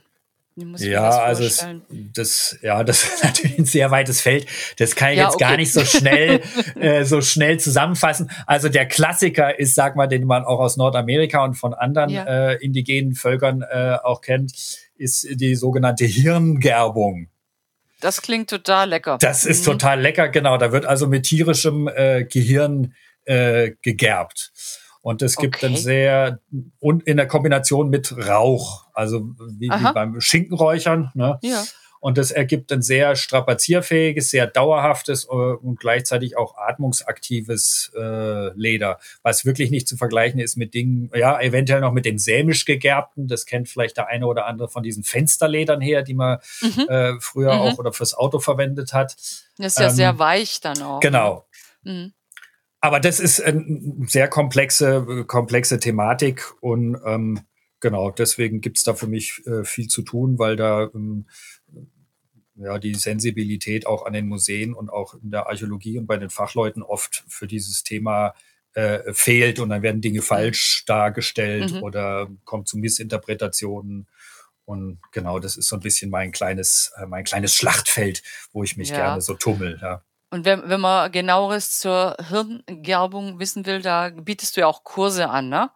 [0.56, 4.46] ja, also es, das, ja, das ist natürlich ein sehr weites Feld.
[4.78, 5.44] Das kann ich ja, jetzt okay.
[5.44, 6.42] gar nicht so schnell,
[6.80, 8.30] äh, so schnell zusammenfassen.
[8.46, 12.24] Also der Klassiker ist, sag mal, den man auch aus Nordamerika und von anderen ja.
[12.24, 14.52] äh, indigenen Völkern äh, auch kennt,
[14.96, 17.28] ist die sogenannte Hirngerbung.
[18.00, 19.18] Das klingt total lecker.
[19.20, 19.72] Das ist mhm.
[19.72, 20.58] total lecker, genau.
[20.58, 24.52] Da wird also mit tierischem äh, Gehirn äh, gegerbt.
[25.02, 25.66] Und es gibt okay.
[25.66, 26.38] dann sehr,
[26.78, 31.10] und in der Kombination mit Rauch, also wie, wie beim Schinkenräuchern.
[31.14, 31.38] Ne?
[31.42, 31.64] Ja.
[32.02, 38.98] Und das ergibt ein sehr strapazierfähiges, sehr dauerhaftes äh, und gleichzeitig auch atmungsaktives äh, Leder,
[39.22, 43.28] was wirklich nicht zu vergleichen ist mit Dingen, ja, eventuell noch mit den sämisch gegerbten.
[43.28, 46.88] Das kennt vielleicht der eine oder andere von diesen Fensterledern her, die man mhm.
[46.88, 47.60] äh, früher mhm.
[47.60, 49.14] auch oder fürs Auto verwendet hat.
[49.58, 50.98] Das ist ja ähm, sehr weich dann auch.
[50.98, 51.46] Genau.
[51.84, 52.12] Mhm.
[52.82, 57.40] Aber das ist eine sehr komplexe, komplexe Thematik und ähm,
[57.78, 61.26] genau, deswegen gibt's da für mich äh, viel zu tun, weil da ähm,
[62.56, 66.28] ja die Sensibilität auch an den Museen und auch in der Archäologie und bei den
[66.28, 68.34] Fachleuten oft für dieses Thema
[68.74, 70.24] äh, fehlt und dann werden Dinge mhm.
[70.24, 71.82] falsch dargestellt mhm.
[71.84, 74.08] oder kommt zu Missinterpretationen.
[74.64, 78.76] Und genau, das ist so ein bisschen mein kleines, äh, mein kleines Schlachtfeld, wo ich
[78.76, 78.96] mich ja.
[78.96, 79.78] gerne so tummel.
[79.80, 80.02] Ja.
[80.32, 85.28] Und wenn, wenn man genaueres zur Hirngerbung wissen will, da bietest du ja auch Kurse
[85.28, 85.70] an, ne?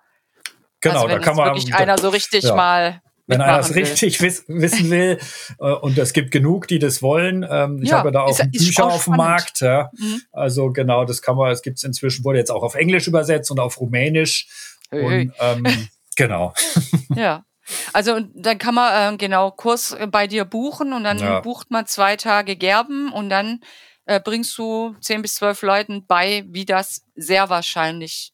[0.80, 1.48] Genau, also da kann man.
[1.48, 2.54] Wirklich einer so richtig ja.
[2.54, 3.02] mal.
[3.26, 5.18] Wenn einer das richtig wiss, wissen will,
[5.58, 7.46] äh, und es gibt genug, die das wollen.
[7.46, 9.60] Ähm, ich ja, habe ja da auch ist, Bücher auf dem Markt.
[9.60, 9.90] Ja.
[9.92, 10.22] Mhm.
[10.32, 13.50] Also genau, das kann man, es gibt es inzwischen, wurde jetzt auch auf Englisch übersetzt
[13.50, 14.48] und auf Rumänisch.
[14.88, 16.54] Hey, und ähm, genau.
[17.14, 17.44] Ja.
[17.92, 21.40] Also dann kann man äh, genau Kurs bei dir buchen und dann ja.
[21.40, 23.60] bucht man zwei Tage Gerben und dann
[24.06, 28.32] äh, bringst du zehn bis zwölf Leuten bei, wie das sehr wahrscheinlich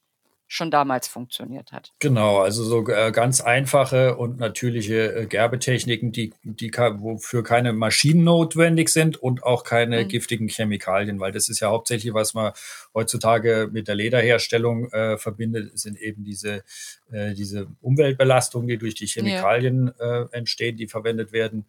[0.52, 1.92] schon damals funktioniert hat.
[1.98, 8.24] Genau, also so äh, ganz einfache und natürliche äh, Gerbetechniken, die, die wofür keine Maschinen
[8.24, 10.08] notwendig sind und auch keine mhm.
[10.08, 12.52] giftigen Chemikalien, weil das ist ja hauptsächlich, was man
[12.92, 16.64] heutzutage mit der Lederherstellung äh, verbindet, sind eben diese,
[17.10, 20.24] äh, diese Umweltbelastungen, die durch die Chemikalien ja.
[20.24, 21.64] äh, entstehen, die verwendet werden.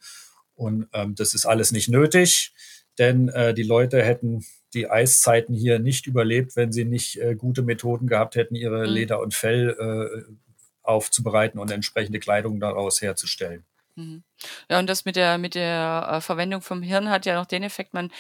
[0.55, 2.51] Und ähm, das ist alles nicht nötig,
[2.99, 7.61] denn äh, die Leute hätten die Eiszeiten hier nicht überlebt, wenn sie nicht äh, gute
[7.61, 8.93] Methoden gehabt hätten, ihre mhm.
[8.93, 10.33] Leder und Fell äh,
[10.81, 13.65] aufzubereiten und entsprechende Kleidung daraus herzustellen.
[13.95, 14.23] Mhm.
[14.69, 17.63] Ja, und das mit der, mit der äh, Verwendung vom Hirn hat ja noch den
[17.63, 18.11] Effekt, man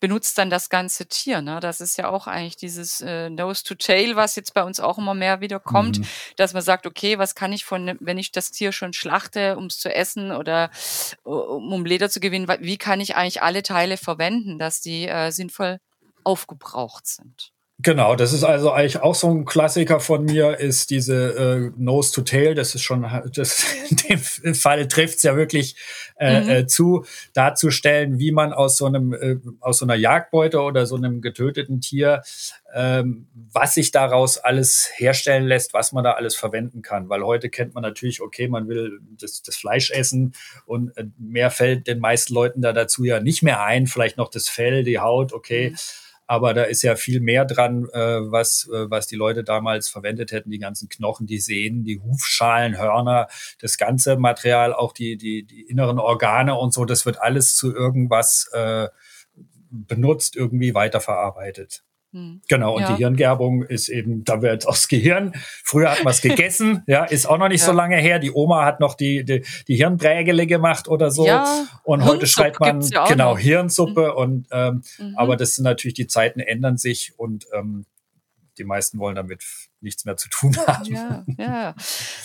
[0.00, 1.40] benutzt dann das ganze Tier.
[1.40, 1.60] Ne?
[1.60, 4.98] Das ist ja auch eigentlich dieses äh, Nose to Tail, was jetzt bei uns auch
[4.98, 6.06] immer mehr wieder kommt, mhm.
[6.36, 9.66] dass man sagt, okay, was kann ich von, wenn ich das Tier schon schlachte, um
[9.66, 10.70] es zu essen oder
[11.24, 15.78] um Leder zu gewinnen, wie kann ich eigentlich alle Teile verwenden, dass die äh, sinnvoll
[16.24, 17.52] aufgebraucht sind?
[17.78, 22.10] Genau, das ist also eigentlich auch so ein Klassiker von mir, ist diese äh, Nose
[22.10, 22.54] to Tail.
[22.54, 25.76] Das ist schon, das in dem Fall trifft's ja wirklich
[26.18, 26.48] äh, mhm.
[26.48, 30.96] äh, zu, darzustellen, wie man aus so einem, äh, aus so einer Jagdbeute oder so
[30.96, 32.22] einem getöteten Tier,
[32.74, 37.10] ähm, was sich daraus alles herstellen lässt, was man da alles verwenden kann.
[37.10, 40.32] Weil heute kennt man natürlich, okay, man will das, das Fleisch essen
[40.64, 43.86] und äh, mehr fällt den meisten Leuten da dazu ja nicht mehr ein.
[43.86, 45.72] Vielleicht noch das Fell, die Haut, okay.
[45.72, 45.76] Mhm
[46.26, 50.32] aber da ist ja viel mehr dran, äh, was, äh, was die Leute damals verwendet
[50.32, 50.50] hätten.
[50.50, 53.28] Die ganzen Knochen, die Sehnen, die Hufschalen, Hörner,
[53.60, 57.74] das ganze Material, auch die, die, die inneren Organe und so, das wird alles zu
[57.74, 58.88] irgendwas äh,
[59.70, 61.85] benutzt, irgendwie weiterverarbeitet.
[62.12, 62.40] Hm.
[62.48, 62.92] Genau, und ja.
[62.92, 65.32] die Hirngerbung ist eben, da wird aus Gehirn.
[65.64, 67.66] Früher hat man es gegessen, ja, ist auch noch nicht ja.
[67.66, 68.18] so lange her.
[68.18, 71.26] Die Oma hat noch die, die, die Hirnprägele gemacht oder so.
[71.26, 73.38] Ja, und heute schreibt man genau noch.
[73.38, 74.12] Hirnsuppe.
[74.12, 74.16] Mhm.
[74.16, 75.14] Und ähm, mhm.
[75.16, 77.86] aber das sind natürlich, die Zeiten ändern sich und ähm,
[78.58, 79.44] die meisten wollen damit
[79.80, 80.84] nichts mehr zu tun haben.
[80.84, 81.74] Ja, ja.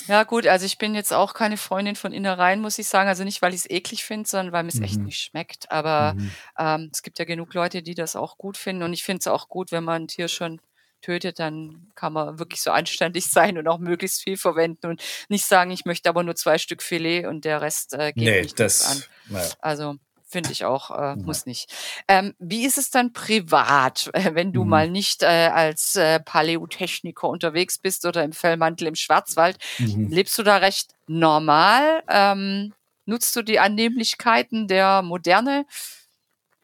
[0.07, 3.09] Ja, gut, also ich bin jetzt auch keine Freundin von Innereien, muss ich sagen.
[3.09, 4.83] Also nicht, weil ich es eklig finde, sondern weil mir es mhm.
[4.83, 5.71] echt nicht schmeckt.
[5.71, 6.31] Aber mhm.
[6.57, 8.83] ähm, es gibt ja genug Leute, die das auch gut finden.
[8.83, 10.59] Und ich finde es auch gut, wenn man ein Tier schon
[11.01, 15.45] tötet, dann kann man wirklich so anständig sein und auch möglichst viel verwenden und nicht
[15.45, 18.59] sagen, ich möchte aber nur zwei Stück Filet und der Rest äh, geht nee, nicht
[18.59, 19.03] das, an.
[19.29, 19.49] Naja.
[19.59, 19.95] Also
[20.31, 21.69] Finde ich auch, äh, muss nicht.
[22.07, 24.69] Ähm, wie ist es dann privat, äh, wenn du mhm.
[24.69, 29.57] mal nicht äh, als äh, Paläotechniker unterwegs bist oder im Fellmantel im Schwarzwald?
[29.79, 30.07] Mhm.
[30.09, 32.03] Lebst du da recht normal?
[32.09, 32.73] Ähm,
[33.05, 35.65] nutzt du die Annehmlichkeiten der Moderne?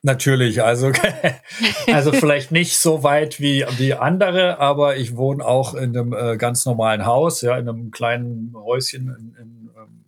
[0.02, 0.94] Natürlich, also,
[1.88, 6.38] also vielleicht nicht so weit wie, wie andere, aber ich wohne auch in einem äh,
[6.38, 10.06] ganz normalen Haus, ja, in einem kleinen Häuschen in, in, ähm,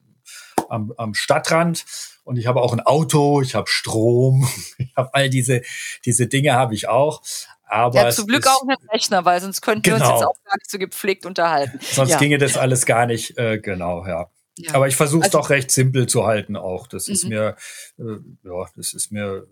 [0.70, 1.84] am, am Stadtrand
[2.30, 5.64] und ich habe auch ein Auto, ich habe Strom, ich habe all diese,
[6.06, 7.24] diese Dinge habe ich auch.
[7.64, 9.98] Aber ja, zum Glück auch einen Rechner, weil sonst könnten genau.
[9.98, 10.30] wir uns jetzt genau.
[10.30, 11.80] auch gar nicht so gepflegt unterhalten.
[11.82, 12.18] Sonst ja.
[12.20, 14.30] ginge das alles gar nicht, äh, genau, ja.
[14.58, 14.76] ja.
[14.76, 16.86] Aber ich versuche es also, doch recht simpel zu halten auch.
[16.86, 17.30] Das ist mhm.
[17.30, 17.56] mir,
[17.98, 18.04] äh,
[18.44, 19.48] ja, das ist mir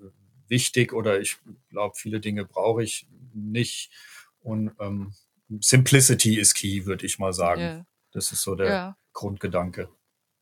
[0.48, 1.38] wichtig oder ich
[1.72, 3.92] glaube, viele Dinge brauche ich nicht.
[4.40, 5.14] Und ähm,
[5.62, 7.62] Simplicity ist key, würde ich mal sagen.
[7.62, 7.86] Ja.
[8.12, 9.90] Das ist so der Grundgedanke.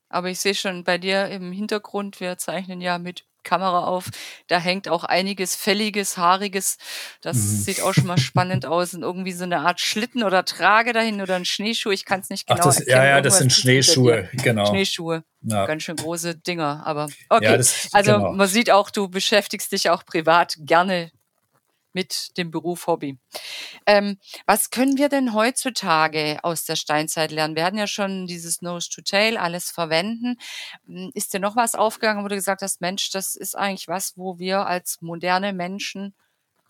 [0.10, 4.10] Aber ich sehe schon bei dir im Hintergrund, wir zeichnen ja mit Kamera auf,
[4.48, 6.78] da hängt auch einiges Fälliges, Haariges.
[7.22, 7.42] Das mhm.
[7.42, 8.94] sieht auch schon mal spannend aus.
[8.94, 11.92] Und irgendwie so eine Art Schlitten oder Trage dahin oder ein Schneeschuh.
[11.92, 12.98] Ich kann es nicht genau Ach, das, erkennen.
[12.98, 14.66] Ja, ja, das sind Schneeschuhe, genau.
[14.66, 15.24] Schneeschuhe.
[15.42, 15.66] Ja.
[15.66, 16.82] Ganz schön große Dinger.
[16.86, 17.46] Aber okay.
[17.46, 18.34] Ja, das, also genau.
[18.34, 21.12] man sieht auch, du beschäftigst dich auch privat gerne
[21.96, 23.18] mit dem Beruf Hobby.
[23.88, 27.56] Ähm, was können wir denn heutzutage aus der Steinzeit lernen?
[27.56, 30.36] Wir hatten ja schon dieses Nose to Tail, alles verwenden.
[30.86, 34.18] Hm, ist dir noch was aufgegangen, wo du gesagt hast, Mensch, das ist eigentlich was,
[34.18, 36.14] wo wir als moderne Menschen,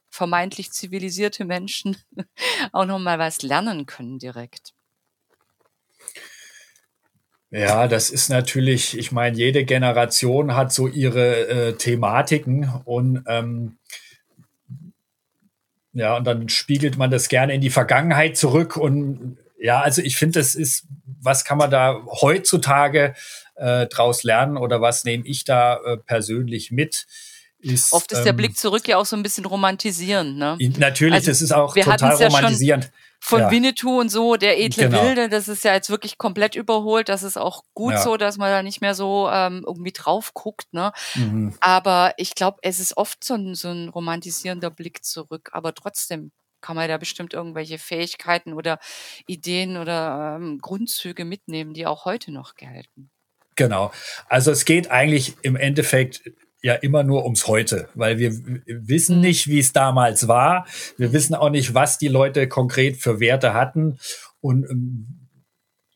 [0.10, 1.98] vermeintlich zivilisierte Menschen,
[2.72, 4.74] auch noch mal was lernen können direkt?
[7.50, 13.78] Ja, das ist natürlich, ich meine, jede Generation hat so ihre äh, Thematiken und ähm,
[15.96, 18.76] ja, und dann spiegelt man das gerne in die Vergangenheit zurück.
[18.76, 20.88] Und ja, also ich finde, das ist,
[21.22, 23.16] was kann man da heutzutage
[23.56, 27.08] äh, draus lernen oder was nehme ich da äh, persönlich mit?
[27.62, 30.38] Ist, Oft ist der ähm, Blick zurück ja auch so ein bisschen romantisierend.
[30.38, 30.58] Ne?
[30.78, 32.84] Natürlich, also, das ist auch total romantisierend.
[32.84, 32.90] Ja
[33.26, 33.50] von ja.
[33.50, 35.02] Winnetou und so, der edle genau.
[35.02, 37.10] Wilde, das ist ja jetzt wirklich komplett überholt.
[37.10, 38.02] Das ist auch gut ja.
[38.04, 40.72] so, dass man da nicht mehr so ähm, irgendwie drauf guckt.
[40.74, 40.92] Ne?
[41.16, 41.56] Mhm.
[41.60, 45.50] Aber ich glaube, es ist oft so ein, so ein romantisierender Blick zurück.
[45.54, 48.78] Aber trotzdem kann man da bestimmt irgendwelche Fähigkeiten oder
[49.26, 53.10] Ideen oder ähm, Grundzüge mitnehmen, die auch heute noch gelten.
[53.56, 53.92] Genau.
[54.28, 56.32] Also es geht eigentlich im Endeffekt
[56.66, 58.32] ja immer nur ums Heute, weil wir
[58.66, 60.66] wissen nicht, wie es damals war.
[60.98, 64.00] Wir wissen auch nicht, was die Leute konkret für Werte hatten.
[64.42, 65.28] Und ähm,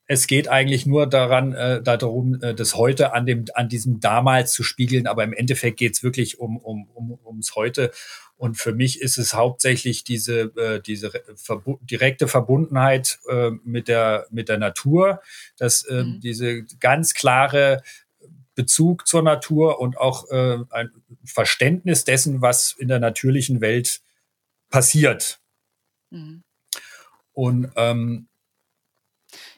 [0.05, 4.53] es geht eigentlich nur daran, äh, darum, äh, das Heute an dem, an diesem damals
[4.53, 5.08] zu spiegeln.
[5.08, 7.91] Aber im Endeffekt geht es wirklich um, um, um, ums Heute.
[8.38, 14.27] Und für mich ist es hauptsächlich diese, äh, diese verbu direkte Verbundenheit äh, mit, der,
[14.29, 15.19] mit der Natur,
[15.58, 16.19] dass äh, mhm.
[16.19, 17.82] diese ganz klare
[18.60, 20.91] Bezug zur Natur und auch äh, ein
[21.24, 24.02] Verständnis dessen, was in der natürlichen Welt
[24.69, 25.39] passiert.
[26.10, 26.43] Mhm.
[27.32, 28.28] Und ähm,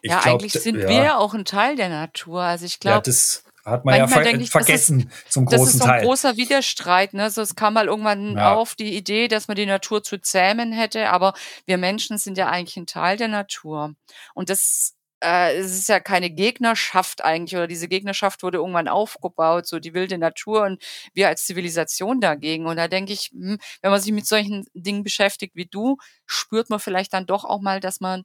[0.04, 2.44] ja, glaub, eigentlich sind ja, wir ja auch ein Teil der Natur.
[2.44, 5.66] Also ich glaube, ja, das hat man ja ver ich, vergessen ist, zum großen Teil.
[5.66, 6.06] Das ist so ein Teil.
[6.06, 7.14] großer Widerstreit.
[7.16, 7.32] Ne?
[7.32, 8.54] So, es kam mal irgendwann ja.
[8.54, 11.34] auf die Idee, dass man die Natur zu zähmen hätte, aber
[11.66, 13.96] wir Menschen sind ja eigentlich ein Teil der Natur.
[14.36, 19.68] Und das äh, es ist ja keine Gegnerschaft eigentlich oder diese Gegnerschaft wurde irgendwann aufgebaut,
[19.68, 20.82] so die wilde Natur und
[21.14, 22.66] wir als Zivilisation dagegen.
[22.68, 26.70] Und da denke ich, hm, wenn man sich mit solchen Dingen beschäftigt wie du, spürt
[26.70, 28.24] man vielleicht dann doch auch mal, dass man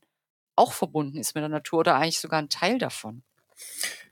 [0.57, 3.23] auch verbunden ist mit der Natur oder eigentlich sogar ein Teil davon.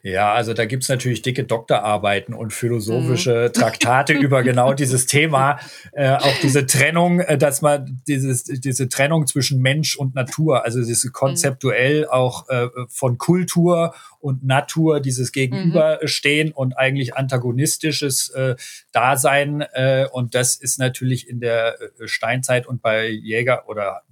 [0.04, 3.52] Ja, also da gibt's natürlich dicke Doktorarbeiten und philosophische mhm.
[3.59, 5.59] Traktate über genau dieses Thema.
[5.92, 10.85] Äh, auch diese Trennung, äh, dass man dieses, diese Trennung zwischen Mensch und Natur, also
[10.85, 12.09] diese konzeptuell mhm.
[12.11, 16.54] auch äh, von Kultur und Natur, dieses Gegenüberstehen mhm.
[16.54, 18.57] und eigentlich antagonistisches äh,
[18.92, 19.62] Dasein.
[19.72, 24.02] Äh, und das ist natürlich in der äh, Steinzeit und bei Jäger oder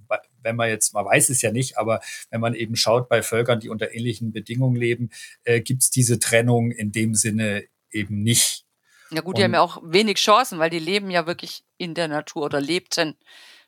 [0.43, 3.59] wenn man jetzt, man weiß es ja nicht, aber wenn man eben schaut bei Völkern,
[3.59, 5.09] die unter ähnlichen Bedingungen leben,
[5.43, 8.65] äh, gibt es diese Trennung in dem Sinne eben nicht.
[9.11, 12.07] Ja gut, die haben ja auch wenig Chancen, weil die leben ja wirklich in der
[12.07, 13.15] Natur oder lebten.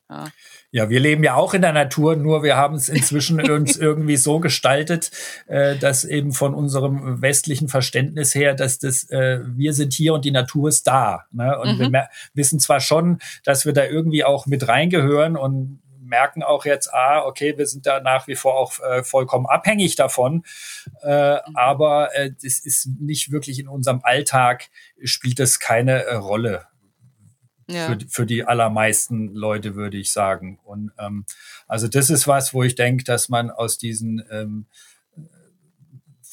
[0.08, 0.28] Ja.
[0.70, 4.18] ja, wir leben ja auch in der Natur, nur wir haben es inzwischen uns irgendwie
[4.18, 5.10] so gestaltet,
[5.48, 10.24] äh, dass eben von unserem westlichen Verständnis her, dass das äh, wir sind hier und
[10.24, 11.26] die Natur ist da.
[11.32, 11.58] Ne?
[11.60, 11.92] Und mhm.
[11.92, 16.94] wir wissen zwar schon, dass wir da irgendwie auch mit reingehören und merken auch jetzt,
[16.94, 20.44] ah, okay, wir sind da nach wie vor auch äh, vollkommen abhängig davon.
[21.02, 21.56] Äh, mhm.
[21.56, 24.70] aber äh, das ist nicht wirklich in unserem Alltag,
[25.04, 26.68] spielt das keine äh, Rolle.
[27.68, 27.88] Ja.
[27.88, 30.60] Für, für die allermeisten Leute, würde ich sagen.
[30.64, 31.26] Und ähm,
[31.68, 34.68] also das ist was, wo ich denke, dass man aus diesen ähm,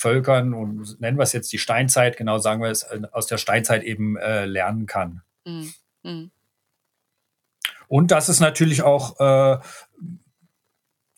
[0.03, 3.39] Völkern und nennen wir es jetzt die Steinzeit, genau sagen wir es, äh, aus der
[3.39, 5.23] Steinzeit eben äh, lernen kann.
[5.47, 5.73] Mhm.
[6.03, 6.31] Mhm.
[7.93, 9.59] Und dass es natürlich auch, äh,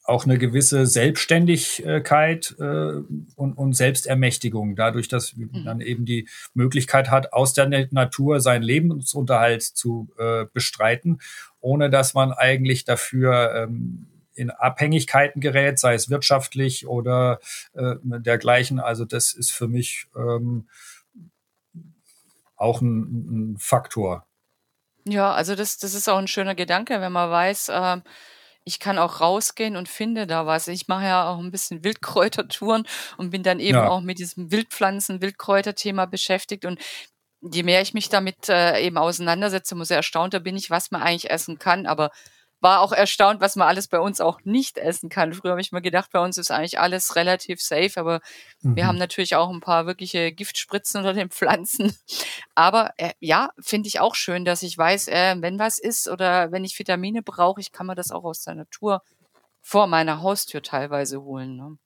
[0.03, 2.95] auch eine gewisse Selbstständigkeit äh,
[3.37, 5.65] und, und Selbstermächtigung, dadurch, dass man mhm.
[5.65, 11.21] dann eben die Möglichkeit hat, aus der Natur seinen Lebensunterhalt zu äh, bestreiten,
[11.61, 17.39] ohne dass man eigentlich dafür ähm, in Abhängigkeiten gerät, sei es wirtschaftlich oder
[17.75, 18.81] äh, dergleichen.
[18.81, 20.67] Also das ist für mich ähm,
[22.57, 24.27] auch ein, ein Faktor.
[25.07, 28.03] Ja, also das das ist auch ein schöner Gedanke, wenn man weiß, ähm,
[28.65, 30.69] ich kann auch rausgehen und finde da was.
[30.69, 32.87] Ich mache ja auch ein bisschen Wildkräutertouren
[33.19, 33.89] und bin dann eben Ja.
[33.89, 36.81] auch mit diesem Wildpflanzen, Wildkräuterthema beschäftigt und
[37.43, 41.31] je mehr ich mich damit, äh, eben auseinandersetze, umso erstaunter bin ich, was man eigentlich
[41.31, 41.87] essen kann.
[41.87, 42.11] Aber
[42.65, 45.35] war auch erstaunt, was man alles bei uns auch nicht essen kann.
[45.35, 48.21] Früher habe ich mal gedacht, bei uns ist eigentlich alles relativ safe, aber
[48.63, 48.75] mhm.
[48.75, 51.95] wir haben natürlich auch ein paar wirkliche Giftspritzen unter den Pflanzen.
[52.55, 56.53] Aber äh, ja, finde ich auch schön, dass ich weiß, äh, wenn was ist oder
[56.53, 59.03] wenn ich Vitamine brauche, ich kann mir das auch aus der Natur
[59.61, 61.57] vor meiner Haustür teilweise holen.
[61.57, 61.77] Ne?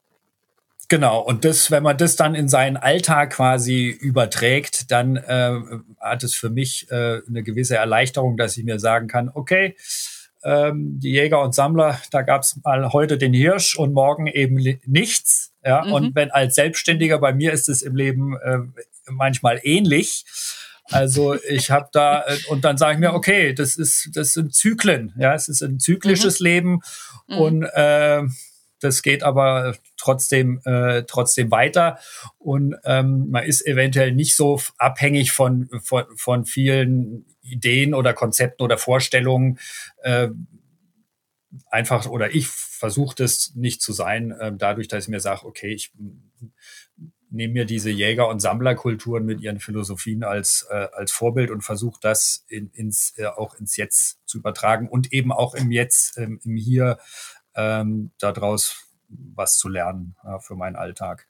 [0.89, 5.61] Genau, und das, wenn man das dann in seinen Alltag quasi überträgt, dann äh,
[6.01, 9.77] hat es für mich äh, eine gewisse Erleichterung, dass ich mir sagen kann, okay,
[10.49, 14.55] ähm, die Jäger und Sammler, da gab es mal heute den Hirsch und morgen eben
[14.87, 15.53] nichts.
[15.65, 15.93] Ja, mhm.
[15.93, 18.59] und wenn als Selbstständiger bei mir ist es im Leben äh,
[19.11, 20.25] manchmal ähnlich.
[20.85, 24.55] Also ich habe da äh, und dann sage ich mir, okay, das ist das sind
[24.55, 26.45] Zyklen, ja, es ist ein zyklisches mhm.
[26.45, 26.81] Leben
[27.27, 27.39] mhm.
[27.39, 28.23] und äh,
[28.81, 31.99] das geht aber trotzdem äh, trotzdem weiter.
[32.39, 38.63] Und ähm, man ist eventuell nicht so abhängig von von, von vielen Ideen oder Konzepten
[38.63, 39.59] oder Vorstellungen.
[40.03, 40.29] Äh,
[41.71, 45.73] einfach oder ich versuche das nicht zu sein, äh, dadurch, dass ich mir sage, okay,
[45.73, 45.93] ich
[47.31, 51.99] nehme mir diese Jäger- und Sammlerkulturen mit ihren Philosophien als, äh, als Vorbild und versuche
[52.01, 56.41] das in, ins, äh, auch ins Jetzt zu übertragen und eben auch im Jetzt, ähm,
[56.45, 56.99] im Hier
[57.59, 61.27] ähm, daraus was zu lernen ja, für meinen Alltag.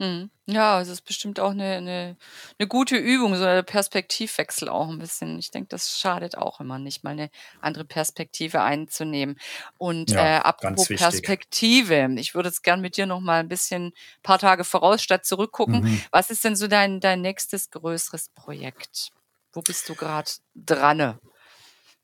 [0.00, 0.30] Mhm.
[0.46, 2.16] Ja, es ist bestimmt auch eine, eine,
[2.58, 5.38] eine gute Übung, so ein Perspektivwechsel auch ein bisschen.
[5.40, 9.38] Ich denke, das schadet auch immer nicht, mal eine andere Perspektive einzunehmen.
[9.76, 13.92] Und Ja, äh, apropos Perspektive, ich würde jetzt gern mit dir noch mal ein bisschen
[14.22, 15.80] paar Tage voraus statt zurückgucken.
[15.80, 16.02] Mhm.
[16.12, 19.10] Was ist denn so dein, dein nächstes größeres Projekt?
[19.52, 21.18] Wo bist du gerade dran?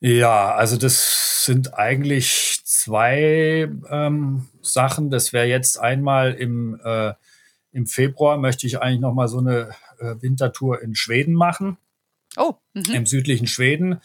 [0.01, 5.11] Ja, also das sind eigentlich zwei ähm, Sachen.
[5.11, 7.15] Das wäre jetzt einmal im, äh,
[7.73, 11.79] im Februar möchte ich eigentlich noch mal so eine äh, Wintertour in Schweden machen.
[12.37, 12.55] Oh.
[12.75, 12.95] Mhm.
[12.95, 14.01] Im südlichen Schweden.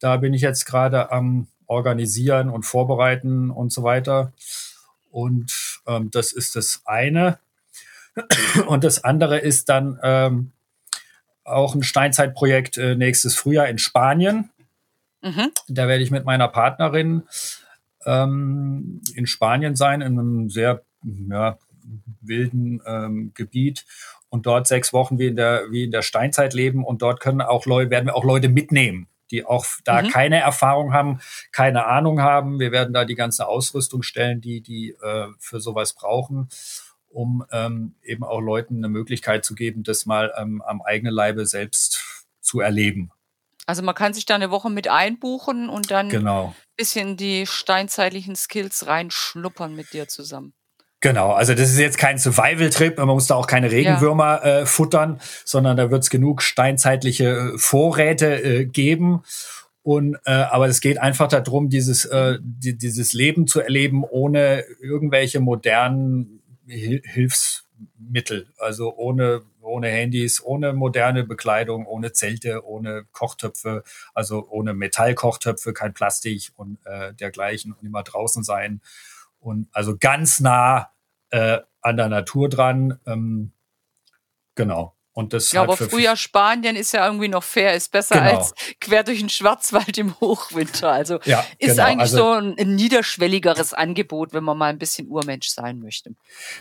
[0.00, 4.32] Da bin ich jetzt gerade am organisieren und vorbereiten und so weiter.
[5.10, 7.38] Und ähm, das ist das eine.
[8.66, 10.52] Und das andere ist dann ähm,
[11.44, 14.50] auch ein Steinzeitprojekt äh, nächstes Frühjahr in Spanien.
[15.24, 15.50] Mhm.
[15.68, 17.22] Da werde ich mit meiner Partnerin
[18.04, 21.58] ähm, in Spanien sein, in einem sehr ja,
[22.20, 23.86] wilden ähm, Gebiet
[24.28, 27.40] und dort sechs Wochen wie in der, wie in der Steinzeit leben und dort können
[27.40, 30.08] auch Leute, werden wir auch Leute mitnehmen die auch da mhm.
[30.08, 31.20] keine Erfahrung haben,
[31.50, 32.60] keine Ahnung haben.
[32.60, 36.48] Wir werden da die ganze Ausrüstung stellen, die die äh, für sowas brauchen,
[37.08, 41.46] um ähm, eben auch Leuten eine Möglichkeit zu geben, das mal ähm, am eigenen Leibe
[41.46, 43.10] selbst zu erleben.
[43.66, 46.48] Also man kann sich da eine Woche mit einbuchen und dann genau.
[46.48, 50.54] ein bisschen die steinzeitlichen Skills reinschnuppern mit dir zusammen.
[51.04, 54.60] Genau, also das ist jetzt kein Survival-Trip, man muss da auch keine Regenwürmer ja.
[54.60, 59.22] äh, futtern, sondern da wird es genug steinzeitliche äh, Vorräte äh, geben.
[59.82, 64.64] Und äh, aber es geht einfach darum, dieses äh, die, dieses Leben zu erleben ohne
[64.80, 73.82] irgendwelche modernen Hil Hilfsmittel, also ohne ohne Handys, ohne moderne Bekleidung, ohne Zelte, ohne Kochtöpfe,
[74.14, 78.80] also ohne Metallkochtöpfe, kein Plastik und äh, dergleichen und immer draußen sein
[79.40, 80.90] und also ganz nah
[81.30, 82.98] äh, an der Natur dran.
[83.06, 83.52] Ähm,
[84.54, 84.94] genau.
[85.14, 88.38] Und das ja, aber früher Spanien ist ja irgendwie noch fair, ist besser genau.
[88.38, 90.90] als quer durch den Schwarzwald im Hochwinter.
[90.90, 91.84] Also ja, ist genau.
[91.84, 96.16] eigentlich also, so ein, ein, niederschwelligeres Angebot, wenn man mal ein bisschen Urmensch sein möchte.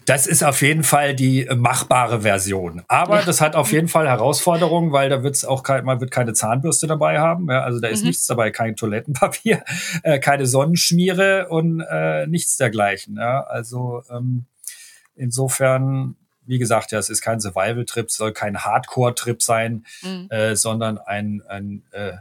[0.05, 2.83] Das ist auf jeden Fall die machbare Version.
[2.87, 3.25] Aber ja.
[3.25, 6.85] das hat auf jeden Fall Herausforderungen, weil da wird's auch kein, man wird keine Zahnbürste
[6.85, 7.49] dabei haben.
[7.49, 8.09] Ja, also da ist mhm.
[8.09, 9.63] nichts dabei, kein Toilettenpapier,
[10.03, 13.15] äh, keine Sonnenschmiere und äh, nichts dergleichen.
[13.15, 14.45] Ja, also ähm,
[15.15, 20.27] insofern wie gesagt, ja, es ist kein Survival-Trip, soll kein Hardcore-Trip sein, mhm.
[20.29, 22.13] äh, sondern ein, ein äh,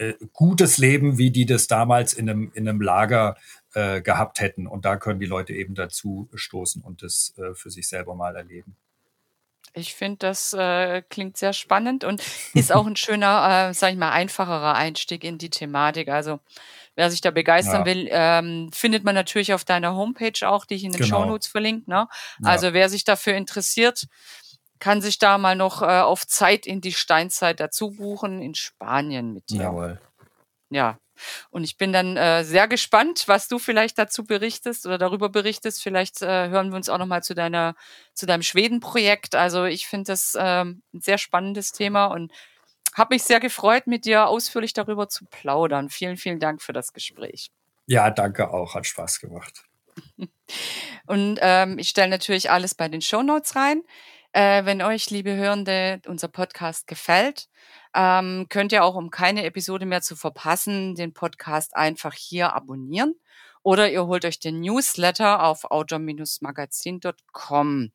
[0.00, 3.36] äh, gutes Leben, wie die das damals in einem, in einem Lager
[3.74, 4.66] äh, gehabt hätten.
[4.66, 8.34] Und da können die Leute eben dazu stoßen und das äh, für sich selber mal
[8.34, 8.76] erleben.
[9.74, 12.22] Ich finde, das äh, klingt sehr spannend und
[12.54, 16.08] ist auch ein schöner, äh, sag ich mal, einfacherer Einstieg in die Thematik.
[16.08, 16.40] Also
[16.96, 17.86] wer sich da begeistern ja.
[17.86, 21.22] will, ähm, findet man natürlich auf deiner Homepage auch, die ich in den genau.
[21.22, 21.88] Shownotes verlinke.
[21.90, 22.08] Ne?
[22.42, 22.72] Also ja.
[22.74, 24.06] wer sich dafür interessiert,
[24.80, 29.32] kann sich da mal noch äh, auf Zeit in die Steinzeit dazu buchen in Spanien
[29.32, 29.62] mit dir.
[29.62, 30.00] Jawohl.
[30.70, 30.98] Ja.
[31.50, 35.82] Und ich bin dann äh, sehr gespannt, was du vielleicht dazu berichtest oder darüber berichtest.
[35.82, 37.74] Vielleicht äh, hören wir uns auch noch mal zu deiner
[38.14, 39.34] zu deinem Schweden-Projekt.
[39.34, 42.32] Also ich finde das ähm, ein sehr spannendes Thema und
[42.94, 45.90] habe mich sehr gefreut, mit dir ausführlich darüber zu plaudern.
[45.90, 47.50] Vielen, vielen Dank für das Gespräch.
[47.86, 48.74] Ja, danke auch.
[48.74, 49.64] Hat Spaß gemacht.
[51.06, 53.82] Und ähm, ich stelle natürlich alles bei den Show Notes rein.
[54.32, 57.48] Äh, wenn euch, liebe Hörende, unser Podcast gefällt,
[57.94, 63.16] ähm, könnt ihr auch, um keine Episode mehr zu verpassen, den Podcast einfach hier abonnieren.
[63.62, 67.90] Oder ihr holt euch den Newsletter auf outdoor-magazin.com.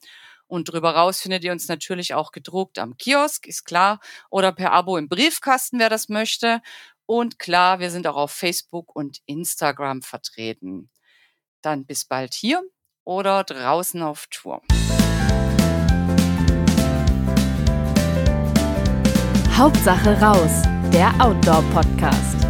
[0.48, 4.72] Und drüber raus findet ihr uns natürlich auch gedruckt am Kiosk, ist klar, oder per
[4.72, 6.62] Abo im Briefkasten, wer das möchte.
[7.06, 10.90] Und klar, wir sind auch auf Facebook und Instagram vertreten.
[11.62, 12.64] Dann bis bald hier
[13.04, 14.62] oder draußen auf Tour.
[19.56, 22.45] Hauptsache raus, der Outdoor-Podcast.